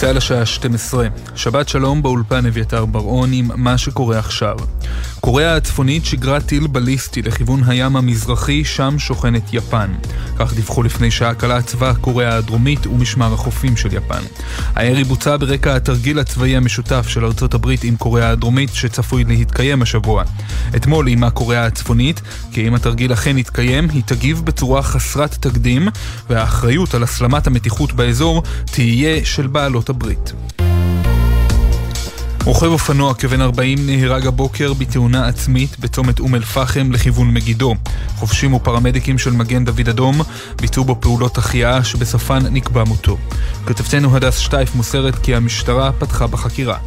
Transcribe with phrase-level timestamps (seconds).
[0.00, 1.08] צה"ל השעה 12.
[1.36, 4.56] שבת שלום באולפן אביתר בר-און עם מה שקורה עכשיו.
[5.20, 9.92] קוריאה הצפונית שיגרה טיל בליסטי לכיוון הים המזרחי, שם שוכנת יפן.
[10.38, 14.22] כך דיווחו לפני שעה קלה צבא קוריאה הדרומית ומשמר החופים של יפן.
[14.74, 20.24] הירי בוצע ברקע התרגיל הצבאי המשותף של ארצות הברית עם קוריאה הדרומית שצפוי להתקיים השבוע.
[20.76, 22.20] אתמול אימה קוריאה הצפונית
[22.52, 25.88] כי אם התרגיל אכן יתקיים, היא תגיב בצורה חסרת תקדים,
[26.30, 30.32] והאחריות על הסלמת המתיחות באזור תהיה של בעלות הברית.
[32.48, 37.74] רוכב אופנוע כבן 40 נהרג הבוקר בתאונה עצמית בצומת אום אל-פחם לכיוון מגידו.
[38.16, 40.20] חובשים ופרמדיקים של מגן דוד אדום
[40.60, 43.16] ביצעו בו פעולות החייאה שבסופן נקבע מותו.
[43.66, 46.78] כתבתנו הדס שטייף מוסרת כי המשטרה פתחה בחקירה.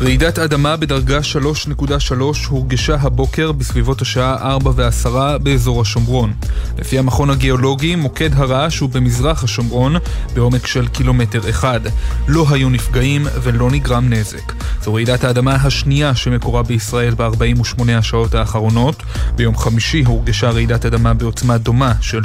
[0.00, 2.14] רעידת אדמה בדרגה 3.3
[2.48, 6.32] הורגשה הבוקר בסביבות השעה 4 ו-10 באזור השומרון.
[6.78, 9.96] לפי המכון הגיאולוגי, מוקד הרעש הוא במזרח השומרון,
[10.34, 11.80] בעומק של קילומטר אחד.
[12.28, 14.52] לא היו נפגעים ולא נגרם נזק.
[14.82, 19.02] זו רעידת האדמה השנייה שמקורה בישראל ב-48 השעות האחרונות.
[19.36, 22.20] ביום חמישי הורגשה רעידת אדמה בעוצמה דומה של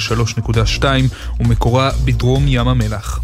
[0.79, 0.83] 3.2
[1.39, 3.19] ומקורה בדרום ים המלח.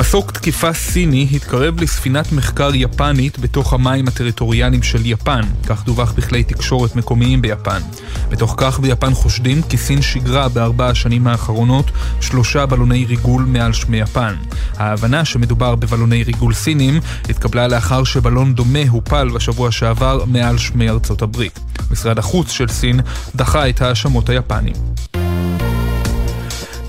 [0.00, 6.44] מסוק תקיפה סיני התקרב לספינת מחקר יפנית בתוך המים הטריטוריאליים של יפן, כך דווח בכלי
[6.44, 7.80] תקשורת מקומיים ביפן.
[8.28, 11.90] בתוך כך ביפן חושדים כי סין שיגרה בארבע השנים האחרונות
[12.20, 14.34] שלושה בלוני ריגול מעל שמי יפן.
[14.76, 21.22] ההבנה שמדובר בבלוני ריגול סינים התקבלה לאחר שבלון דומה הופל בשבוע שעבר מעל שמי ארצות
[21.22, 21.60] הברית.
[21.90, 23.00] משרד החוץ של סין
[23.36, 24.74] דחה את ההאשמות היפנים.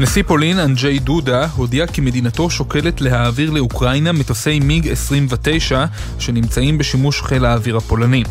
[0.02, 5.86] נשיא פולין, אנג'יי דודה, הודיע כי מדינתו שוקלת להעביר לאוקראינה מטוסי מיג 29
[6.20, 8.24] שנמצאים בשימוש חיל האוויר הפולני.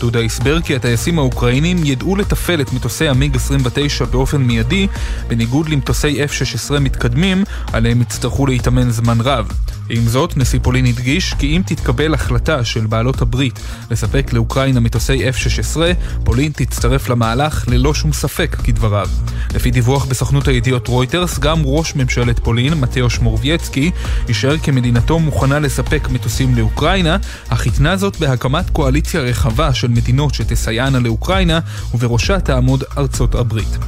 [0.00, 4.86] דודה הסבר כי הטייסים האוקראינים ידעו לתפעל את מטוסי המיג 29 באופן מיידי,
[5.28, 9.48] בניגוד למטוסי F-16 מתקדמים, עליהם יצטרכו להתאמן זמן רב.
[9.88, 13.60] עם זאת, נשיא פולין הדגיש כי אם תתקבל החלטה של בעלות הברית
[13.90, 15.76] לספק לאוקראינה מטוסי F-16,
[16.24, 19.08] פולין תצטרף למהלך ללא שום ספק, כדבריו.
[19.54, 23.90] לפי דיווח בסוכנות הידיעות רויטרס, גם ראש ממשלת פולין, מתאוש מורבייצקי,
[24.28, 27.16] אישר כי מדינתו מוכנה לספק מטוסים לאוקראינה,
[27.48, 31.60] אך התנה זאת בהקמת קואליציה רחבה של מדינות שתסייענה לאוקראינה,
[31.94, 33.78] ובראשה תעמוד ארצות הברית.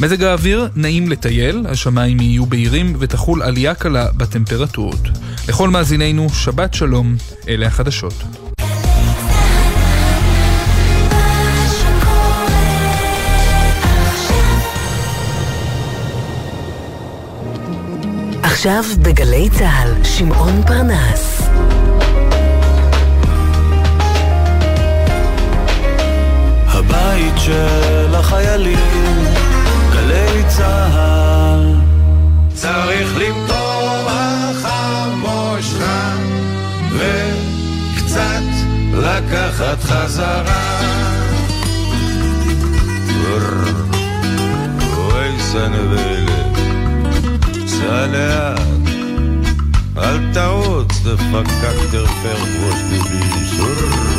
[0.00, 5.08] מזג האוויר נעים לטייל, השמיים יהיו בהירים ותחול עלייה קלה בטמפרטורות.
[5.48, 7.16] לכל מאזינינו, שבת שלום,
[7.48, 8.14] אלה החדשות.
[18.42, 21.48] עכשיו בגלי צה"ל, שמעון פרנס.
[26.66, 29.37] הבית של החיילים,
[30.58, 31.74] צה"ל.
[32.54, 35.82] צריך למטור החמושך
[36.92, 38.42] וקצת
[38.92, 40.78] לקחת חזרה.
[44.96, 46.58] אוי סנבלת,
[47.66, 48.60] סע לאט,
[49.98, 53.60] אל תרוץ, דפקק דרפר ראש ביביס.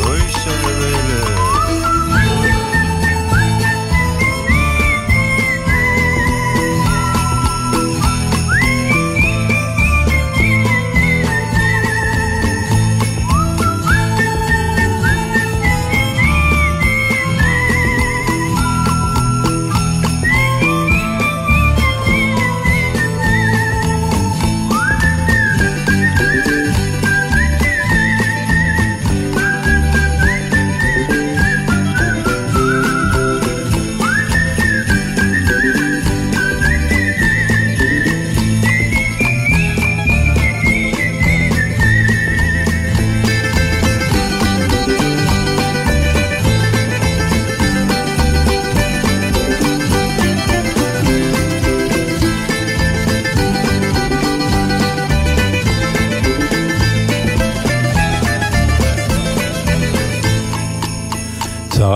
[0.04, 1.59] אוי סנבלת.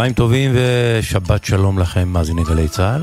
[0.04, 3.02] צהריים טובים ושבת שלום לכם, מאזיני גלי צה"ל.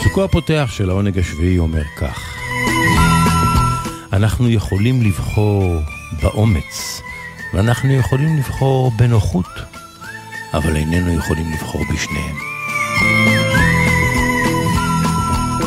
[0.00, 2.34] פסוקו הפותח של העונג השביעי אומר כך:
[4.12, 5.80] אנחנו יכולים לבחור
[6.22, 7.02] באומץ,
[7.54, 9.46] ואנחנו יכולים לבחור בנוחות,
[10.54, 12.36] אבל איננו יכולים לבחור בשניהם.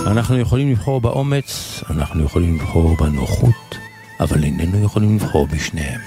[0.08, 3.78] אנחנו יכולים לבחור באומץ, אנחנו יכולים לבחור בנוחות,
[4.20, 6.02] אבל איננו יכולים לבחור בשניהם.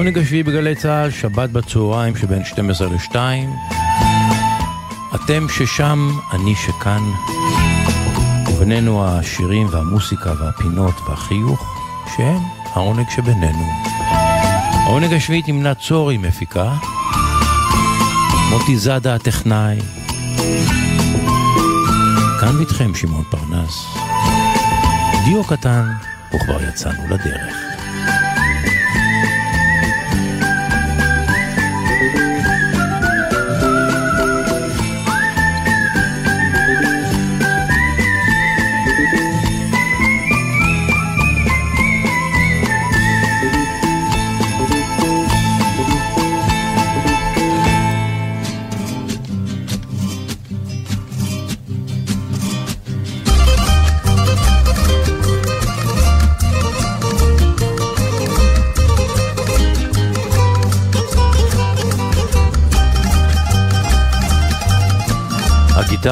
[0.00, 3.14] העונג השביעי בגלי צה"ל, שבת בצהריים שבין 12 ל-2.
[5.14, 7.02] אתם ששם, אני שכאן.
[8.48, 11.76] ובינינו השירים והמוסיקה והפינות והחיוך,
[12.16, 12.38] שהם
[12.72, 13.66] העונג שבינינו.
[14.72, 16.74] העונג השביעי תמנה צורי מפיקה,
[18.50, 19.78] מוטי זאדה הטכנאי.
[22.40, 23.86] כאן ואיתכם שמעון פרנס.
[25.24, 25.92] דיו קטן,
[26.34, 27.59] וכבר יצאנו לדרך.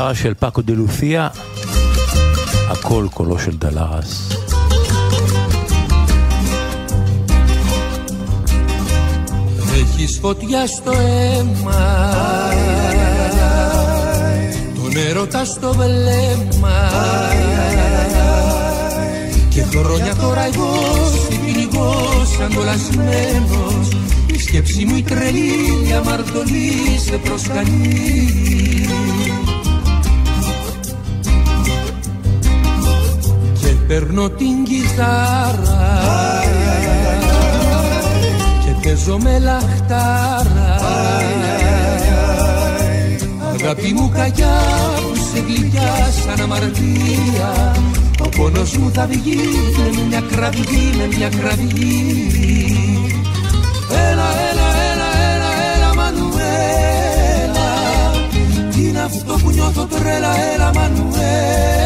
[0.07, 1.29] גיטרה של פאקו דה לופיה,
[2.69, 4.29] הכל קולו של דלרס.
[9.75, 12.09] Έχεις φωτιά στο αίμα
[14.75, 16.89] Τον έρωτα στο βλέμμα
[19.49, 20.73] Και χρόνια τώρα εγώ
[21.29, 23.89] συμπληγός αγκολασμένος
[24.27, 28.43] Η σκέψη μου η τρελή αμαρτωλή σε προσκαλεί
[33.88, 36.02] Παίρνω την κιθάρα
[38.64, 40.76] και παίζω με λαχτάρα.
[43.54, 44.60] Αγάπη μου κακιά
[44.96, 47.76] που σε γλυκιά σαν αμαρτία
[48.24, 49.38] ο πόνος μου θα βγει
[49.76, 52.28] με μια κραυγή, με μια κραυγή.
[53.90, 57.70] Έλα, έλα, έλα, έλα, έλα Μανουέλα
[58.72, 61.77] Τι είναι αυτό που νιώθω τρέλα, έλα Μανουέλα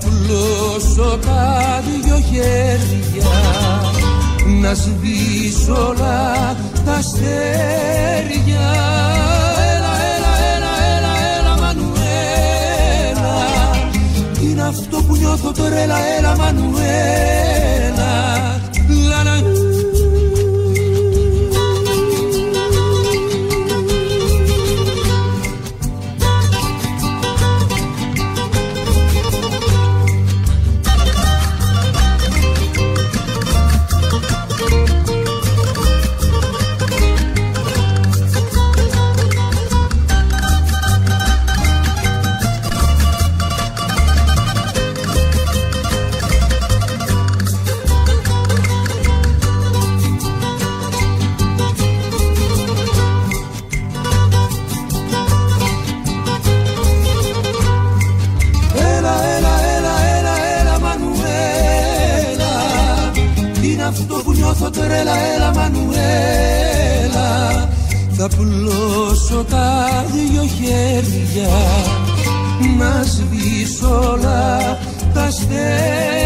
[0.00, 3.30] θα πουλώσω τα δυο χέρια
[4.60, 8.66] να σβήσω όλα τα αστέρια.
[9.74, 13.36] Έλα, έλα, έλα, έλα, έλα Μανουέλα.
[14.42, 18.12] Είναι αυτό που νιώθω τρέλα, έλα Μανουέλα.
[19.08, 19.22] Λα,
[68.38, 71.48] Θα πουλώσω τα δυο χέρια
[72.78, 74.78] Να σβήσω όλα
[75.14, 76.17] τα αστέρια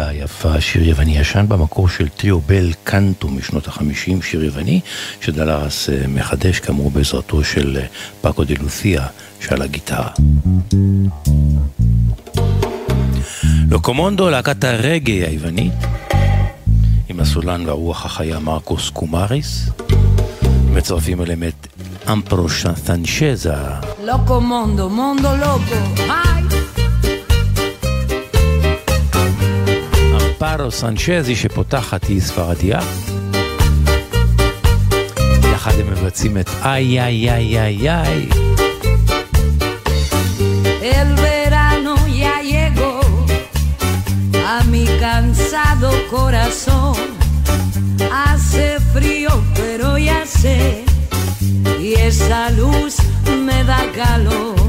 [0.00, 4.80] מנואלה היפה, שיר יווני ישן במקור של טריו בל קנטו משנות החמישים, שיר יווני,
[5.20, 7.86] שדלרס אה, מחדש כאמור בעזרתו של אה,
[8.20, 9.06] פאקו דה לותיה
[9.40, 10.08] שעל הגיטרה.
[13.70, 15.72] לוקומונדו, להקת הרגי היוונית,
[17.08, 19.68] עם הסולן והרוח החיה מרקוס קומאריס,
[20.72, 21.66] מצרפים אליהם את
[22.12, 23.54] אמפרושה סנצ'זה.
[24.04, 26.59] לוקומונדו, מונדו לוקו, היי!
[30.42, 32.80] אמפרו סנצ'זי שפותחת היא ספרדיה.
[35.52, 38.28] יחד הם מבצעים את איי איי איי איי איי.
[40.96, 42.94] El verano ya llegó
[44.52, 46.96] a mi cansado corazón.
[48.10, 50.84] Hace frío, pero ya sé,
[51.86, 52.94] y esa luz
[53.46, 54.59] me da calor.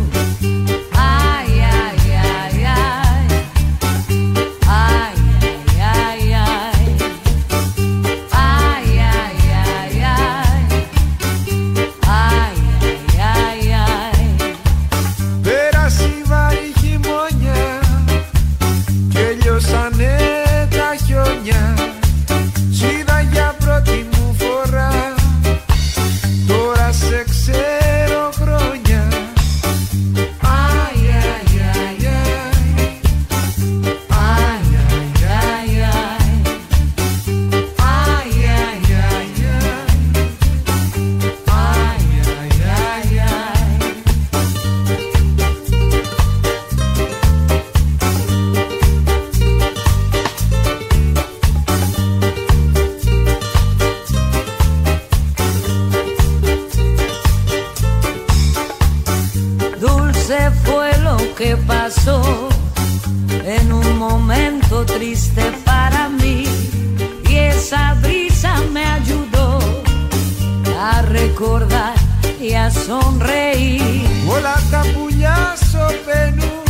[72.41, 73.81] y a sonreír.
[74.27, 76.63] Όλα τα πουλιά σωπαίνουν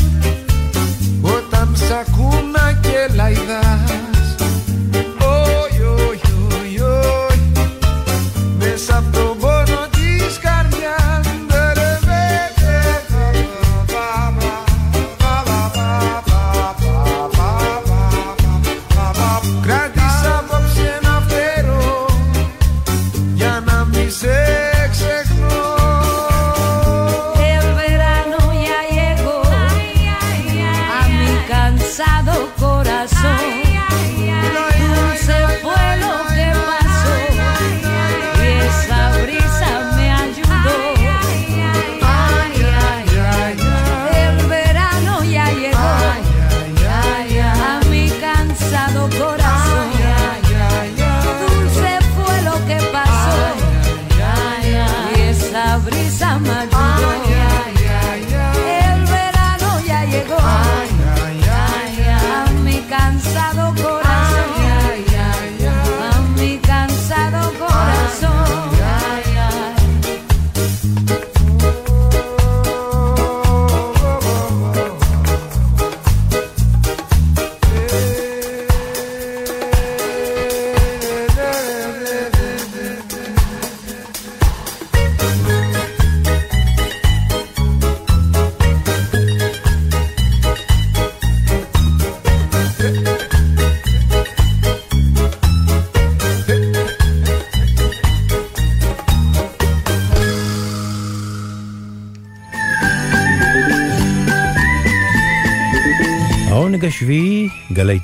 [1.22, 3.81] όταν σ' ακούν και λαϊδά.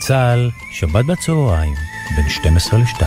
[0.07, 1.73] צה"ל, שבת בצהריים,
[2.15, 3.03] בין 12 ל-2.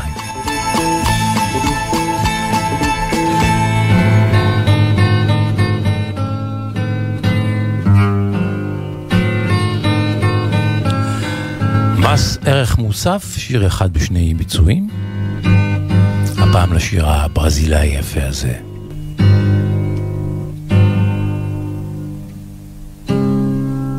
[11.98, 14.88] מס ערך מוסף, שיר אחד בשני ביצועים.
[16.38, 18.54] הפעם לשיר הברזילאי היפה הזה.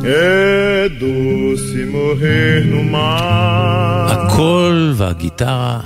[0.04, 0.88] É
[4.08, 5.80] הקול והגיטרה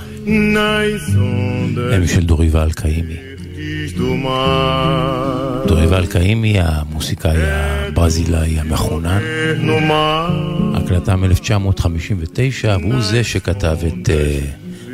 [1.91, 3.27] הם של דוריבל קאימי.
[3.57, 5.67] verdes do mar.
[5.67, 10.31] דוריבל קאימי, המוסיקאי הברזילאי no mar,
[10.77, 14.39] הקלטה מ-1959, והוא זה שכתב את אה,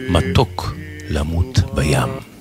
[0.09, 0.75] מתוק
[1.09, 2.32] למות בים.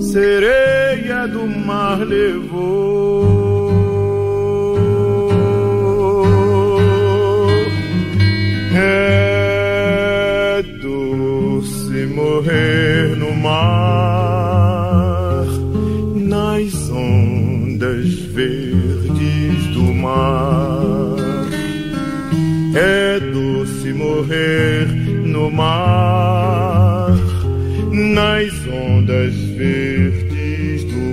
[0.00, 3.26] Sereia do mar levou.
[8.74, 14.25] É doce morrer no mar,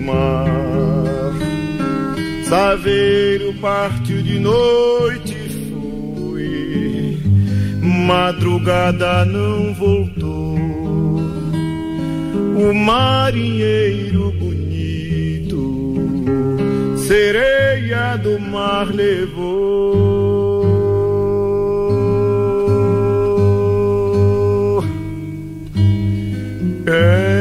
[0.04, 0.46] mar.
[2.48, 7.18] Saveiro partiu de noite e foi,
[7.82, 10.54] madrugada não voltou.
[12.56, 15.96] O marinheiro bonito,
[16.98, 19.74] sereia do mar levou.
[26.86, 27.33] É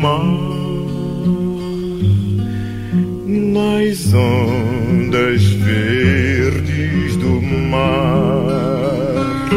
[0.00, 0.50] mar.
[3.52, 9.48] nas ondas verdes do mar.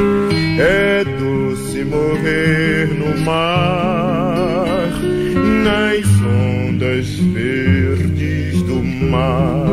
[0.60, 4.90] É doce morrer no mar,
[5.64, 9.66] nas ondas verdes do mar.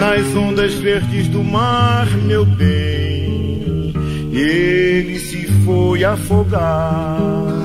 [0.00, 3.92] Nas ondas verdes do mar, meu bem,
[4.32, 7.61] ele se foi afogar.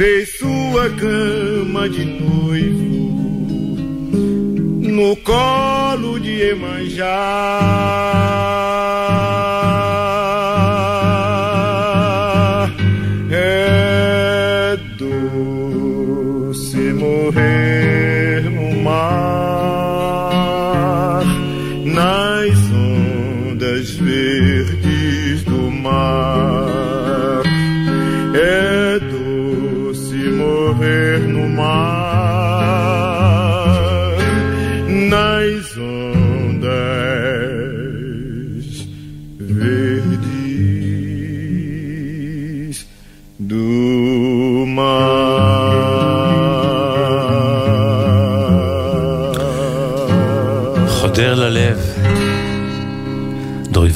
[0.00, 2.80] Fez sua cama de noivo
[4.96, 7.06] no colo de Emanjá.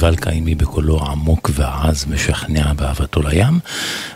[0.05, 3.59] דוריבל קיימי בקולו העמוק והעז משכנע באהבתו לים,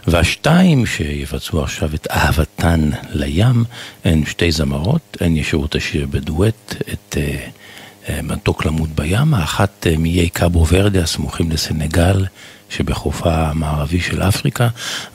[0.08, 3.63] והשתיים שיבצעו עכשיו את אהבתן לים
[4.04, 9.97] הן שתי זמרות, הן ישרו את השיר בדואט, את אה, מתוק למות בים, האחת אה,
[9.97, 12.25] מאיי קאבו ורדה הסמוכים לסנגל
[12.69, 14.67] שבחופה המערבי של אפריקה,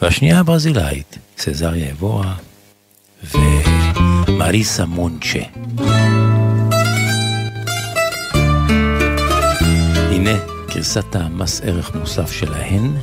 [0.02, 2.34] והשנייה הברזילאית, סזריה אבורה
[3.34, 5.40] ומריסה מונצ'ה.
[10.73, 12.93] גרסת המס ערך מוסף שלהן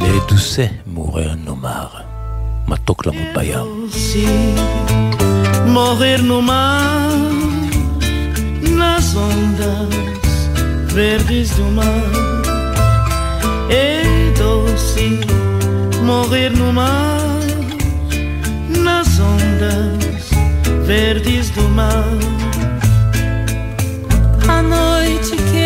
[0.00, 1.86] לדוסה מעורר נאמר,
[2.68, 3.88] מתוק למות בים.
[3.92, 4.26] Se
[5.74, 7.12] morrer no mar,
[8.78, 9.94] nas ondas
[10.96, 12.12] verdes do mar.
[13.70, 14.02] É
[14.38, 15.08] doce
[16.08, 17.42] morrer no mar,
[18.86, 20.24] nas ondas
[20.90, 22.18] verdes do mar.
[24.56, 25.65] A noite que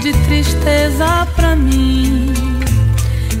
[0.00, 2.32] de tristeza pra mim.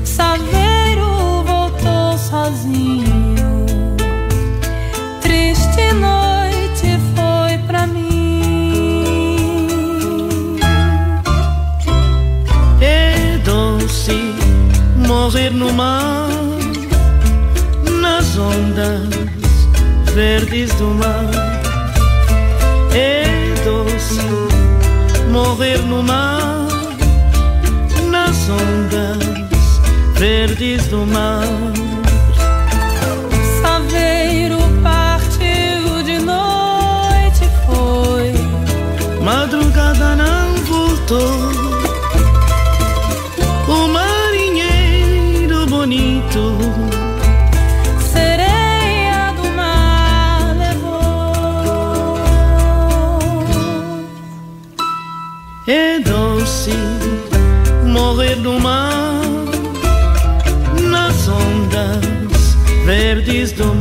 [0.04, 3.66] Saveiro voltou sozinho.
[5.20, 8.98] Triste noite foi pra mim.
[12.80, 14.34] É doce
[15.06, 16.28] morrer no mar,
[18.00, 19.08] nas ondas
[20.12, 21.30] verdes do mar.
[22.92, 23.24] É
[23.64, 24.47] doce
[25.38, 26.66] morrer no mar,
[28.10, 29.78] nas ondas
[30.14, 31.46] verdes do mar.
[33.62, 38.32] Saveiro partiu de noite foi.
[39.22, 41.67] Madrugada não voltou.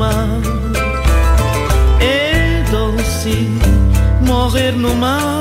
[0.08, 0.42] Mar.
[2.00, 3.50] É doce
[4.22, 5.37] morrer no mar,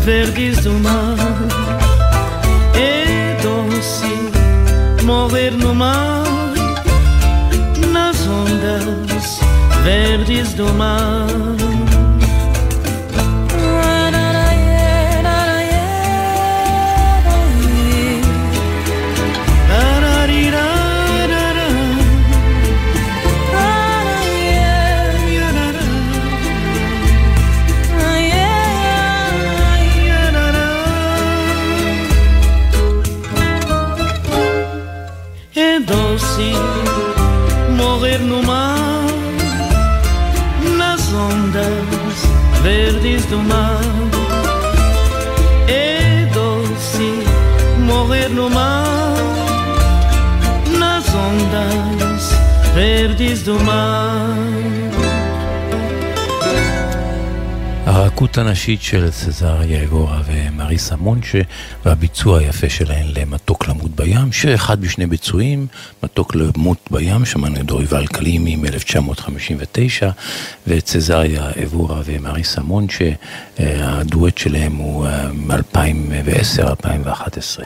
[0.00, 1.16] verdes do mar.
[2.74, 6.24] É doce morrer no mar,
[7.92, 9.40] nas ondas
[9.84, 11.59] verdes do mar.
[58.20, 61.38] הרכות הנשית של צזריה אגורה ומריסה מונצ'ה
[61.84, 65.66] והביצוע היפה שלהן למתוק למות בים, שיר אחד בשני ביצועים,
[66.02, 70.06] מתוק למות בים, שמענו את דוריבל קלימי מ-1959
[70.66, 73.10] וצזריה אגורה ומריסה מונצ'ה,
[73.58, 77.64] הדואט שלהם הוא מ-2010-2011.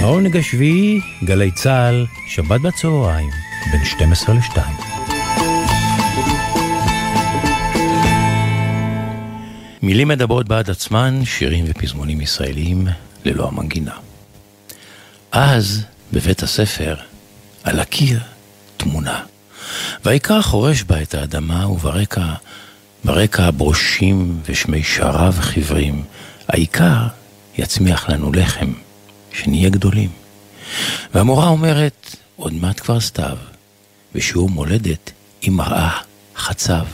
[0.00, 3.30] העונג השביעי, גלי צה"ל, שבת בצהריים,
[3.72, 4.91] בין 12 ל-2.
[9.92, 12.86] מילים מדברות בעד עצמן, שירים ופזמונים ישראליים
[13.24, 13.94] ללא המנגינה.
[15.32, 16.96] אז, בבית הספר,
[17.64, 18.20] על הקיר,
[18.76, 19.24] תמונה.
[20.04, 22.34] והעיקר חורש בה את האדמה, וברקע,
[23.04, 26.04] ברקע הברושים ושמי שרב חיוורים.
[26.48, 27.06] העיקר
[27.58, 28.72] יצמיח לנו לחם,
[29.32, 30.10] שנהיה גדולים.
[31.14, 33.36] והמורה אומרת, עוד מעט כבר סתיו,
[34.14, 35.10] ושיעור מולדת
[35.42, 35.98] היא מראה
[36.36, 36.84] חצב.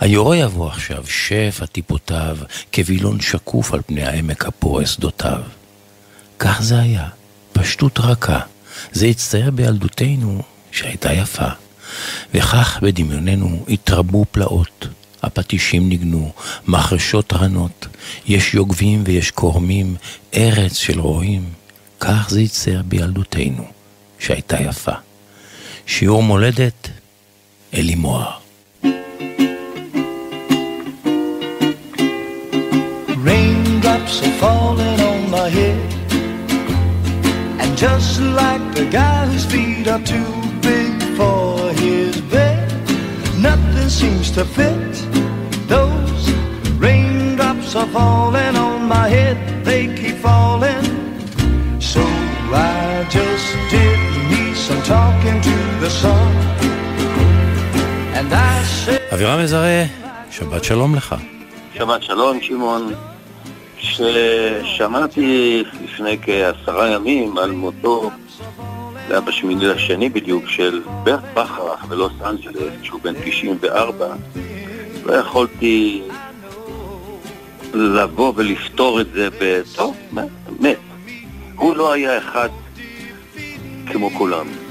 [0.00, 2.36] היורה יבוא עכשיו, שפע טיפותיו,
[2.74, 5.42] כווילון שקוף על פני העמק הפורס שדותיו.
[6.38, 7.08] כך זה היה,
[7.52, 8.40] פשטות רכה.
[8.92, 11.48] זה הצטייר בילדותנו שהייתה יפה.
[12.34, 14.88] וכך בדמיוננו התרבו פלאות.
[15.22, 16.32] הפטישים ניגנו,
[16.66, 17.86] מחרשות רנות,
[18.26, 19.96] יש יוגבים ויש קורמים,
[20.34, 21.44] ארץ של רועים.
[22.00, 23.64] כך זה הצטייר בילדותנו,
[24.18, 24.92] שהייתה יפה.
[25.86, 26.88] שיעור מולדת,
[27.74, 28.45] אלי מוהר.
[34.15, 35.91] Raindrops are falling on my head.
[37.61, 42.71] And just like the guy whose feet are too big for his bed,
[43.47, 44.93] nothing seems to fit.
[45.67, 46.23] Those
[46.85, 50.85] raindrops are falling on my head, they keep falling.
[51.81, 52.01] So
[52.53, 53.99] I just did
[54.31, 56.31] me some talking to the sun.
[58.17, 59.83] And I said, אבירם מזרה,
[60.31, 61.15] שבת שלום לך.
[61.73, 62.93] שבת שלום, שמעון.
[63.86, 68.10] כששמעתי לפני כעשרה ימים על מותו,
[69.08, 74.06] זה היה בשמיני לשני בדיוק, של ברט בכרך בלוס אנג'לס, שהוא בן 94,
[75.04, 76.02] לא יכולתי
[77.74, 79.96] לבוא ולפתור את זה בטוב,
[80.60, 80.76] מת.
[81.56, 82.48] הוא לא היה אחד
[83.86, 84.65] כמו כולם.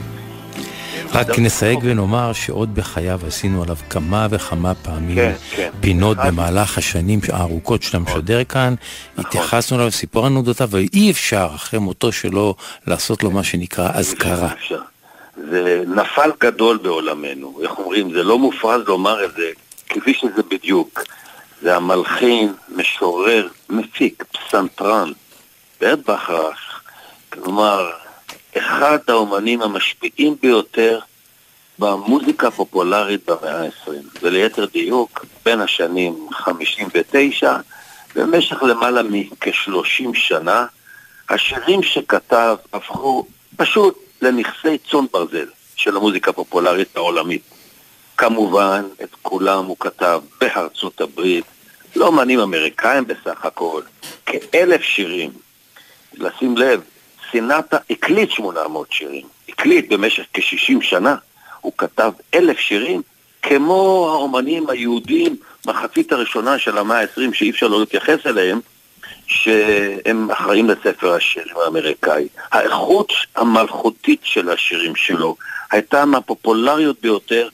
[1.14, 5.70] רק נסייג ונאמר שעוד בחייו עשינו עליו כמה וכמה פעמים כן, כן.
[5.80, 8.76] פינות במהלך השנים הארוכות שאתה משדר כאן,
[9.18, 12.56] התייחסנו אליו, סיפור אנודותיו, ואי אפשר אחרי מותו שלו
[12.88, 14.50] לעשות לו מה שנקרא אזכרה.
[15.50, 19.50] זה נפל גדול בעולמנו, איך אומרים, זה לא מופרז לומר את זה,
[19.90, 21.04] כפי שזה בדיוק.
[21.62, 25.12] זה המלחין, משורר, מפיק, פסנתרן,
[25.82, 26.82] בעת בכרך,
[27.30, 27.92] כלומר,
[28.58, 31.00] אחד האומנים המשפיעים ביותר
[31.80, 33.92] במוזיקה הפופולרית במאה ה-20,
[34.22, 37.58] וליתר דיוק, בין השנים 59
[38.16, 40.66] במשך למעלה מכ-30 שנה,
[41.30, 43.26] השירים שכתב הפכו
[43.58, 47.42] פשוט לנכסי צאן ברזל של המוזיקה הפופולרית העולמית.
[48.18, 51.46] כמובן, את כולם הוא כתב בארצות הברית,
[51.96, 53.82] לא אומנים אמריקאים בסך הכל,
[54.26, 55.32] כאלף שירים.
[56.18, 56.82] לשים לב,
[57.36, 61.16] סינטה הקליט 800 שירים, הקליט במשך כ-60 שנה,
[61.62, 63.02] הוא כתב אלף שירים,
[63.42, 65.36] כמו האומנים היהודים
[65.68, 68.60] מחצית הראשונה של המאה ה-20, שאי אפשר לא להתייחס אליהם,
[69.28, 72.28] שהם אחראים לספר השירים האמריקאי.
[72.52, 75.36] האיכות המלכותית של השירים שלו
[75.72, 77.50] הייתה מהפופולריות ביותר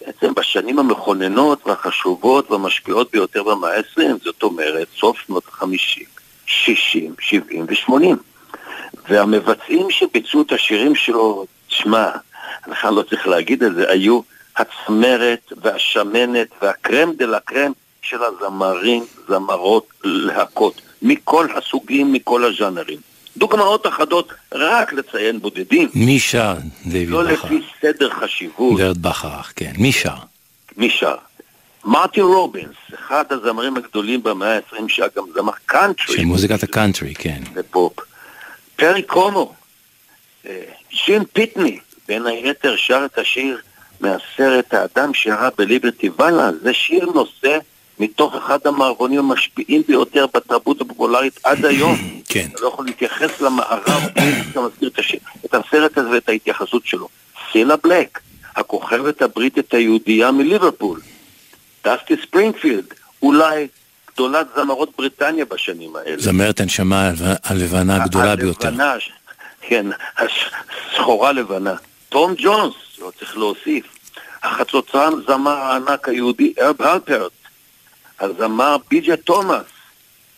[0.00, 6.04] בעצם בשנים המכוננות והחשובות והמשפיעות ביותר במאה ה-20, זאת אומרת, סוף שנות ה-50,
[6.46, 8.33] 60, 70 ו-80.
[9.08, 12.10] והמבצעים שביצעו את השירים שלו, תשמע,
[12.64, 14.20] אני בכלל לא צריך להגיד את זה, היו
[14.56, 22.98] הצמרת והשמנת וה crème de la crème של הזמרים, זמרות, להקות, מכל הסוגים, מכל הז'אנרים.
[23.36, 25.88] דוגמאות אחדות, רק לציין בודדים.
[25.94, 26.54] מי שר?
[26.86, 27.32] דיוויד לא בכר.
[27.46, 28.80] לפי סדר חשיבות.
[28.80, 29.72] ברט בכרך, כן.
[29.78, 30.16] מי שר?
[30.76, 31.16] מי שר?
[31.84, 36.16] מרטי רובינס, אחד הזמרים הגדולים במאה ה-20, שהיה גם זמר קאנטרי.
[36.16, 37.42] של מוזיקת הקאנטרי, כן.
[37.54, 38.13] ופופ.
[38.76, 39.54] פרי קומו,
[40.46, 43.60] אה, שין פיטני, בין היתר שר את השיר
[44.00, 47.58] מהסרט האדם שראה בליברטי ואלה, זה שיר נושא
[47.98, 51.96] מתוך אחד המערבונים המשפיעים ביותר בתרבות הפופולרית עד היום.
[52.28, 52.48] כן.
[52.52, 54.02] אתה לא יכול להתייחס למערב
[54.48, 57.08] שאתה מזכיר את, השיר, את הסרט הזה ואת ההתייחסות שלו.
[57.52, 58.20] סילה בלק,
[58.56, 61.00] הכוכבת הבריטית היהודייה מליברפול.
[61.84, 62.84] דסטי ספרינגפילד,
[63.22, 63.66] אולי
[64.14, 66.22] גדולת זמרות בריטניה בשנים האלה.
[66.22, 67.10] זמרת הנשמה
[67.44, 68.68] הלבנה הגדולה ביותר.
[68.68, 68.94] הלבנה
[69.60, 69.86] כן,
[70.94, 71.74] סחורה לבנה.
[72.08, 73.84] תום ג'ונס, לא צריך להוסיף.
[74.42, 77.32] החצוצרן זמר הענק היהודי ארב הלפרט.
[78.20, 79.64] הזמר ביג'ה תומאס,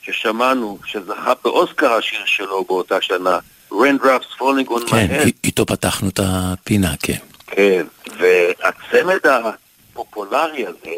[0.03, 3.39] ששמענו, שזכה באוסקר השיר שלו באותה שנה,
[3.73, 5.31] Raindrops Falling on my כן, head.
[5.45, 7.19] איתו פתחנו את הפינה, כן.
[7.47, 7.87] כן,
[8.19, 10.95] והצמד הפופולרי הזה,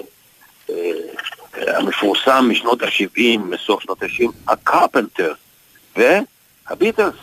[0.71, 0.75] אה,
[1.57, 5.33] המפורסם משנות ה-70, מסוף שנות ה-70, הקרפנטרס
[5.97, 7.15] והביטלס,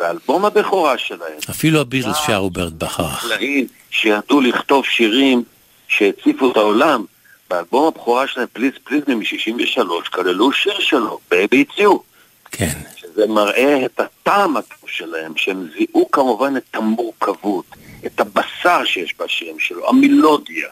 [0.00, 1.38] ואלבום הבכורה שלהם.
[1.50, 3.08] אפילו הביטלס שרו ברט בכרך.
[3.08, 5.42] חקלאים שידעו לכתוב שירים
[5.88, 7.04] שהציפו את העולם.
[7.50, 12.02] באלבום הבכורה שלהם, Please Please מ-63, כללו שיר שלו, Baby It's You.
[12.50, 12.78] כן.
[12.96, 17.64] שזה מראה את הטעם הטוב שלהם, שהם זיהו כמובן את המורכבות,
[18.06, 20.68] את הבשר שיש בשירים שלו, המילודיה,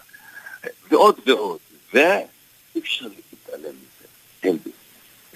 [0.90, 1.58] ועוד ועוד.
[2.74, 4.08] ואי אפשר להתעלם מזה.
[4.44, 4.72] אלביס.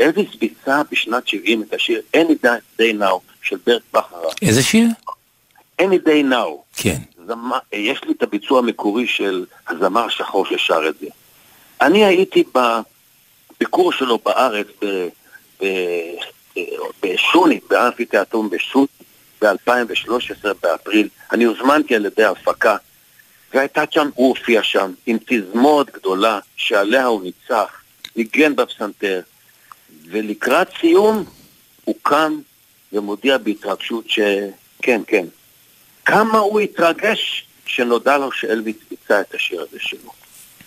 [0.00, 2.46] אלביס ביצע בשנת 70 את השיר Any
[2.80, 4.30] Day Now של ברט בכרה.
[4.42, 4.86] איזה שיר?
[5.82, 6.76] Any Day Now.
[6.76, 6.98] כן.
[7.26, 11.06] זמר, יש לי את הביצוע המקורי של הזמר השחור ששר את זה.
[11.80, 12.44] אני הייתי
[13.60, 15.08] בביקור שלו בארץ ב,
[15.62, 15.66] ב,
[17.02, 18.86] בשוני, באמפיתיאטרון בשוני,
[19.42, 21.08] ב-2013 באפריל.
[21.32, 22.76] אני הוזמנתי על ידי ההפקה,
[23.56, 27.82] והייתה שם, הוא הופיע שם עם תזמורת גדולה שעליה הוא ניצח,
[28.16, 29.20] ניגן בפסנתר,
[30.04, 31.24] ולקראת סיום
[31.84, 32.40] הוא קם
[32.92, 35.26] ומודיע בהתרגשות שכן, כן,
[36.04, 40.12] כמה הוא התרגש שנודע לו שאלוויס ביצע את השיר הזה שלו.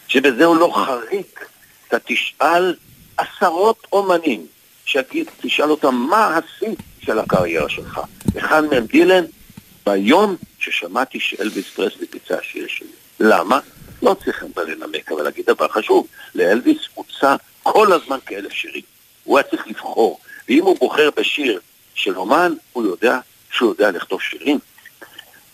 [0.08, 1.46] שבזה הוא לא חריק.
[1.88, 2.76] אתה תשאל
[3.18, 4.46] עשרות אומנים,
[4.86, 8.02] שתשאל תשאל אותם מה השיא של הקריירה שלך.
[8.38, 9.24] אחד מהם דילן,
[9.90, 12.88] ביום ששמעתי שאלוויס פרסלי ביצע שיר שלי.
[13.20, 13.60] למה?
[14.04, 16.08] לא צריך לנמק, אבל להגיד דבר חשוב.
[16.36, 18.82] לאלוויס הוצע כל הזמן כאלף שירים.
[19.24, 20.20] הוא היה צריך לבחור.
[20.50, 21.60] ואם הוא בוחר בשיר
[21.96, 23.20] של אומן, הוא יודע
[23.52, 24.60] שהוא יודע לכתוב שירים.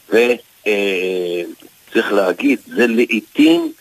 [0.10, 3.74] וצריך להגיד, זה לעיתים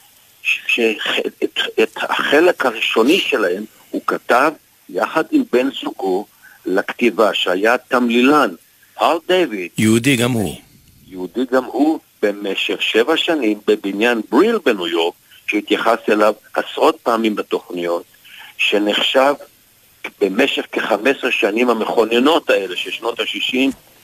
[0.43, 4.53] שאת את החלק הראשוני שלהם הוא כתב
[4.88, 6.27] יחד עם בן זוגו
[6.67, 8.51] לכתיבה שהיה תמלילן,
[8.96, 9.70] הר דיוויד.
[9.78, 10.57] יהודי גם הוא.
[11.09, 15.14] יהודי גם הוא במשך שבע שנים בבניין בריל בניו יורק,
[15.46, 18.04] שהתייחס אליו עשרות פעמים בתוכניות,
[18.59, 19.35] שנחשב
[20.20, 23.57] במשך כ-15 שנים המכוננות האלה של שנות ה-60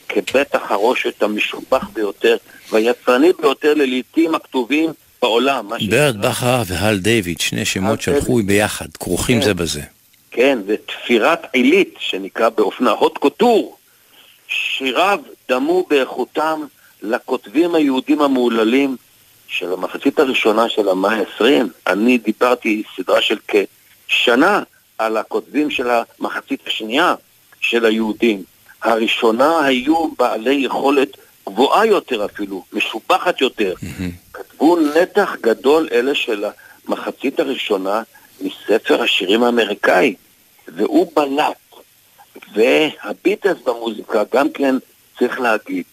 [0.08, 2.36] כבית החרושת המשובח ביותר
[2.72, 4.90] והיצרני ביותר ללעיתים הכתובים
[5.22, 5.68] בעולם.
[5.90, 9.44] ברד בכר והל דיוויד, שני שמות שלחו ביחד, כרוכים כן.
[9.44, 9.82] זה בזה.
[10.30, 13.76] כן, ותפירת עילית, שנקרא באופנה הוט קוטור.
[14.50, 16.60] שיריו דמו באיכותם
[17.02, 18.96] לכותבים היהודים המהוללים
[19.48, 21.44] של המחצית הראשונה של המאה ה-20.
[21.86, 24.62] אני דיברתי סדרה של כשנה
[24.98, 27.14] על הכותבים של המחצית השנייה
[27.60, 28.42] של היהודים.
[28.82, 33.74] הראשונה היו בעלי יכולת גבוהה יותר אפילו, משובחת יותר.
[34.32, 36.44] כתבו נתח גדול אלה של
[36.88, 38.02] המחצית הראשונה
[38.40, 40.14] מספר השירים האמריקאי,
[40.68, 41.69] והוא בלט.
[42.54, 44.74] והביטלס במוזיקה גם כן,
[45.18, 45.84] צריך להגיד,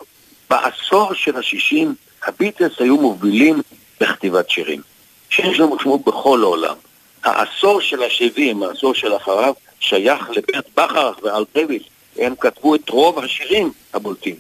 [0.50, 3.62] בעשור של השישים הביטלס היו מובילים
[4.02, 4.82] בכתיבת שירים.
[5.30, 6.76] שיש להם משמעות בכל העולם.
[7.24, 11.84] העשור של השבעים, העשור של אחריו, שייך לברט בכר ואל דוויס,
[12.18, 14.36] הם כתבו את רוב השירים הבולטים.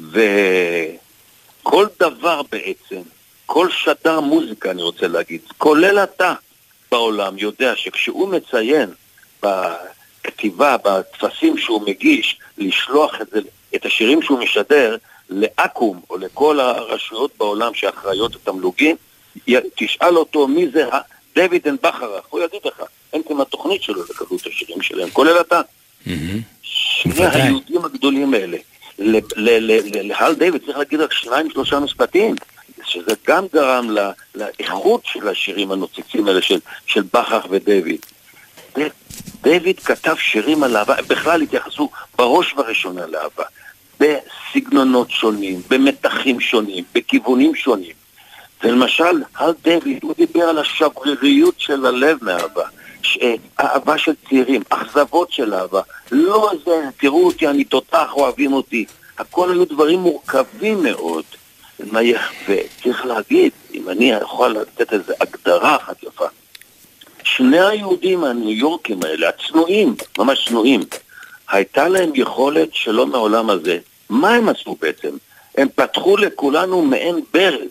[0.00, 3.02] וכל דבר בעצם,
[3.46, 6.34] כל שדר מוזיקה אני רוצה להגיד, כולל אתה
[6.90, 8.90] בעולם, יודע שכשהוא מציין
[10.26, 13.40] בכתיבה, בטפסים שהוא מגיש, לשלוח את, זה,
[13.74, 14.96] את השירים שהוא משדר
[15.30, 18.96] לאקו"ם או לכל הרשויות בעולם שאחראיות לתמלוגים,
[19.76, 20.84] תשאל אותו מי זה
[21.34, 25.40] דויד and בכרך, הוא יגיד לך, הם כמו התוכנית שלו לקבלו את השירים שלהם, כולל
[25.40, 25.60] אתה.
[26.62, 27.26] שני.
[27.26, 28.58] היהודים הגדולים האלה.
[28.98, 32.34] להל דיוויד צריך להגיד רק שניים שלושה משפטים,
[32.84, 33.96] שזה גם גרם
[34.34, 38.06] לאיכות של השירים הנוצצים האלה של, של בכרך ודויד.
[39.42, 43.44] ד- דיוויד כתב שירים על אהבה, בכלל התייחסו בראש ובראשונה לאהבה.
[44.00, 47.92] בסגנונות שונים, במתחים שונים, בכיוונים שונים.
[48.64, 52.64] ולמשל, הל דיוויד, הוא דיבר על השבריריות של הלב מאהבה.
[53.02, 53.18] ש-
[53.60, 55.80] אהבה של צעירים, אכזבות של אהבה.
[56.12, 58.84] לא זה, תראו אותי, אני תותח, אוהבים אותי.
[59.18, 61.24] הכל היו דברים מורכבים מאוד.
[62.48, 66.24] וצריך להגיד, אם אני יכול לתת איזו הגדרה אחת יפה,
[67.26, 70.80] שני היהודים הניו יורקים האלה, הצנועים, ממש צנועים,
[71.50, 73.78] הייתה להם יכולת שלא מעולם הזה.
[74.10, 75.16] מה הם עשו בעצם?
[75.56, 77.70] הם פתחו לכולנו מעין ברז,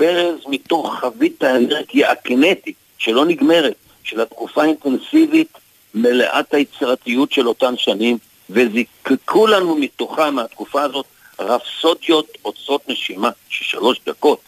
[0.00, 5.48] ברז מתוך חבית האנרגיה הקינטית, שלא נגמרת, של התקופה האינטנסיבית,
[5.94, 8.18] מלאת היצירתיות של אותן שנים,
[8.50, 11.06] וזיקקו לנו מתוכה, מהתקופה הזאת,
[11.40, 14.40] רפסודיות עוצרות נשימה של שלוש דקות.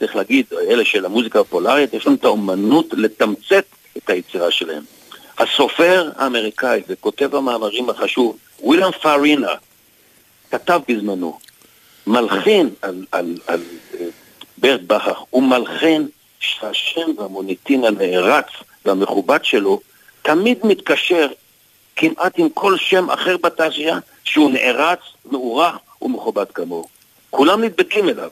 [0.00, 3.64] צריך להגיד, אלה של המוזיקה הפולרית, יש לנו את האומנות לתמצת
[3.96, 4.82] את היצירה שלהם.
[5.38, 9.54] הסופר האמריקאי וכותב המאמרים החשוב, וויליאם פארינה,
[10.50, 11.38] כתב בזמנו,
[12.06, 13.62] מלחין על, על, על
[14.00, 14.06] אה,
[14.58, 16.08] ברט בכר, הוא מלחין
[16.40, 18.46] שהשם והמוניטין הנערץ
[18.84, 19.80] והמכובד שלו
[20.22, 21.28] תמיד מתקשר
[21.96, 26.86] כמעט עם כל שם אחר בתעשייה שהוא נערץ, מוערך ומכובד כמוהו.
[27.30, 28.30] כולם נדבקים אליו,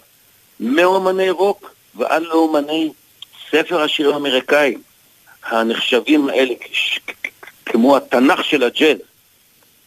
[0.61, 2.91] מאומני רוק ועד לאומני
[3.51, 4.83] ספר השירים האמריקאים,
[5.45, 7.01] הנחשבים האלה כש-
[7.67, 8.99] כמו התנ"ך של הג'אז.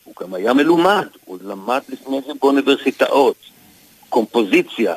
[0.03, 3.36] הוא גם היה מלומד, הוא למד לפני זה באוניברסיטאות,
[4.10, 4.95] קומפוזיציה,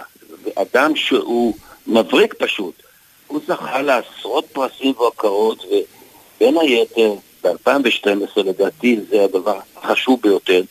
[0.54, 1.54] אדם שהוא
[1.86, 2.82] מבריק פשוט.
[3.26, 8.08] הוא זכה לעשרות פרסים והוקרות, ובין היתר, ב-2012
[8.42, 10.62] לדעתי זה הדבר החשוב ביותר,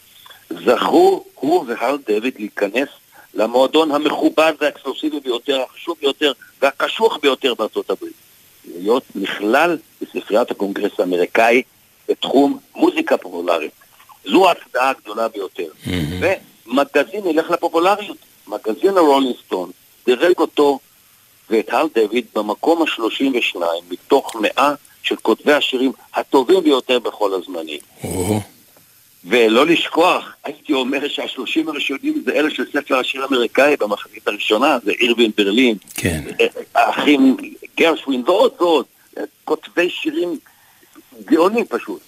[0.50, 2.90] זכו הוא והל דויד להיכנס
[3.34, 8.14] למועדון המכובד והאקסקלוסיבי ביותר, החשוב ביותר והקשוח ביותר בארצות הברית.
[8.66, 11.62] להיות נכלל בספריית הקונגרס האמריקאי
[12.10, 13.72] בתחום מוזיקה פופולרית.
[14.26, 15.68] זו ההצדעה הגדולה ביותר.
[16.68, 18.18] ומגזין ילך לפופולריות.
[18.48, 19.72] מגזין הרולינג סטון
[20.06, 20.80] דירג אותו
[21.50, 27.80] ואת הל דויד במקום ה-32 מתוך מאה של כותבי השירים הטובים ביותר בכל הזמנים.
[29.26, 34.92] ולא לשכוח, הייתי אומר שהשלושים הראשונים זה אלה של ספר השיר האמריקאי במחצית הראשונה, זה
[34.92, 36.24] אירווין ברלין, כן.
[36.76, 37.38] האחים
[37.78, 38.86] גרשווין ועוד ועוד,
[39.44, 40.40] כותבי שירים
[41.26, 42.02] גאונים פשוט.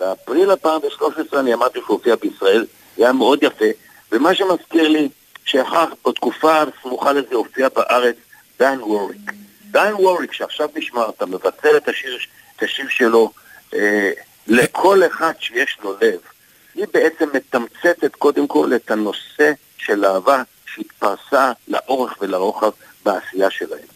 [0.00, 3.64] באפריל 2013 אני אמרתי שהוא הופיע בישראל, זה היה מאוד יפה,
[4.12, 5.08] ומה שמזכיר לי,
[5.44, 8.16] שאחר בתקופה הסמוכה לזה הופיע בארץ
[8.58, 9.32] דן ווריק.
[9.70, 12.18] דן ווריק, שעכשיו נשמע, אתה מבצר את השיר,
[12.56, 13.32] את השיר שלו
[13.74, 14.10] אה,
[14.46, 16.20] לכל אחד שיש לו לב.
[16.74, 22.70] היא בעצם מתמצתת קודם כל את הנושא של אהבה שהתפרסה לאורך ולרוחב
[23.04, 23.86] בעשייה שלהם.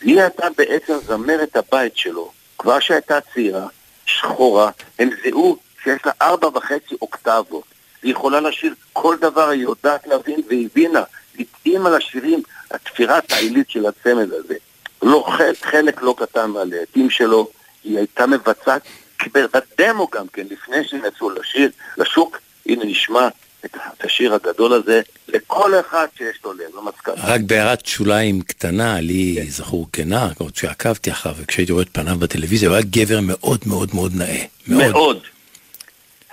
[0.00, 3.66] היא הייתה בעצם זמרת הבית שלו, כבר שהייתה צעירה,
[4.06, 7.64] שחורה, הם זיהו שיש לה ארבע וחצי אוקטבות.
[8.02, 11.02] היא יכולה לשיר כל דבר, היא יודעת להבין והבינה,
[11.38, 14.54] התאימה לשירים, התפירת העילית של הצמד הזה.
[15.02, 17.50] לא, חלק, חלק לא קטן מהלהיטים שלו,
[17.84, 18.82] היא הייתה מבצעת
[19.26, 23.28] בדמו גם כן, לפני שהם יצאו לשיר, לשוק, הנה נשמע
[23.64, 27.12] את השיר הגדול הזה לכל אחד שיש לו לב, לא מצקן.
[27.16, 32.68] רק בהערת שוליים קטנה, לי זכור כנער, עוד שעקבתי אחריו, וכשהייתי רואה את פניו בטלוויזיה,
[32.68, 34.44] הוא היה גבר מאוד מאוד מאוד נאה.
[34.68, 34.92] מאוד.
[34.92, 35.20] מאוד.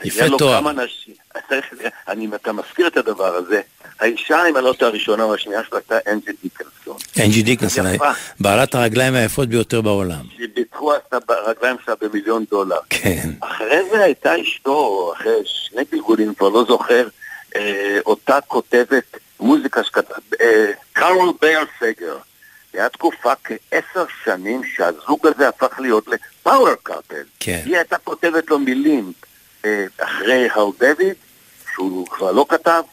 [0.03, 0.59] יפה תואר.
[0.59, 1.13] כמה נשים,
[2.09, 3.61] אני, אתה מזכיר את הדבר הזה,
[3.99, 6.97] האישה, אם אני לא טועה, הראשונה או השנייה שלו הייתה אנג'י דיקנסון.
[7.19, 7.85] אנג'י דיקנסון.
[8.39, 10.25] בעלת הרגליים היפות ביותר בעולם.
[10.37, 12.79] שביטחו את הרגליים שלה במיליון דולר.
[12.89, 13.29] כן.
[13.39, 17.07] אחרי זה הייתה אשתו, אחרי שני גלגולים, כבר לא זוכר,
[17.55, 22.17] אה, אותה כותבת מוזיקה שכתב, אה, קארול בייר סגר.
[22.73, 27.23] היה תקופה כעשר שנים שהזוג הזה הפך להיות ל power couple.
[27.39, 27.61] כן.
[27.65, 29.11] היא הייתה כותבת לו מילים
[29.65, 31.15] אה, אחרי הל דויד,
[31.73, 32.83] שהוא כבר לא כתב,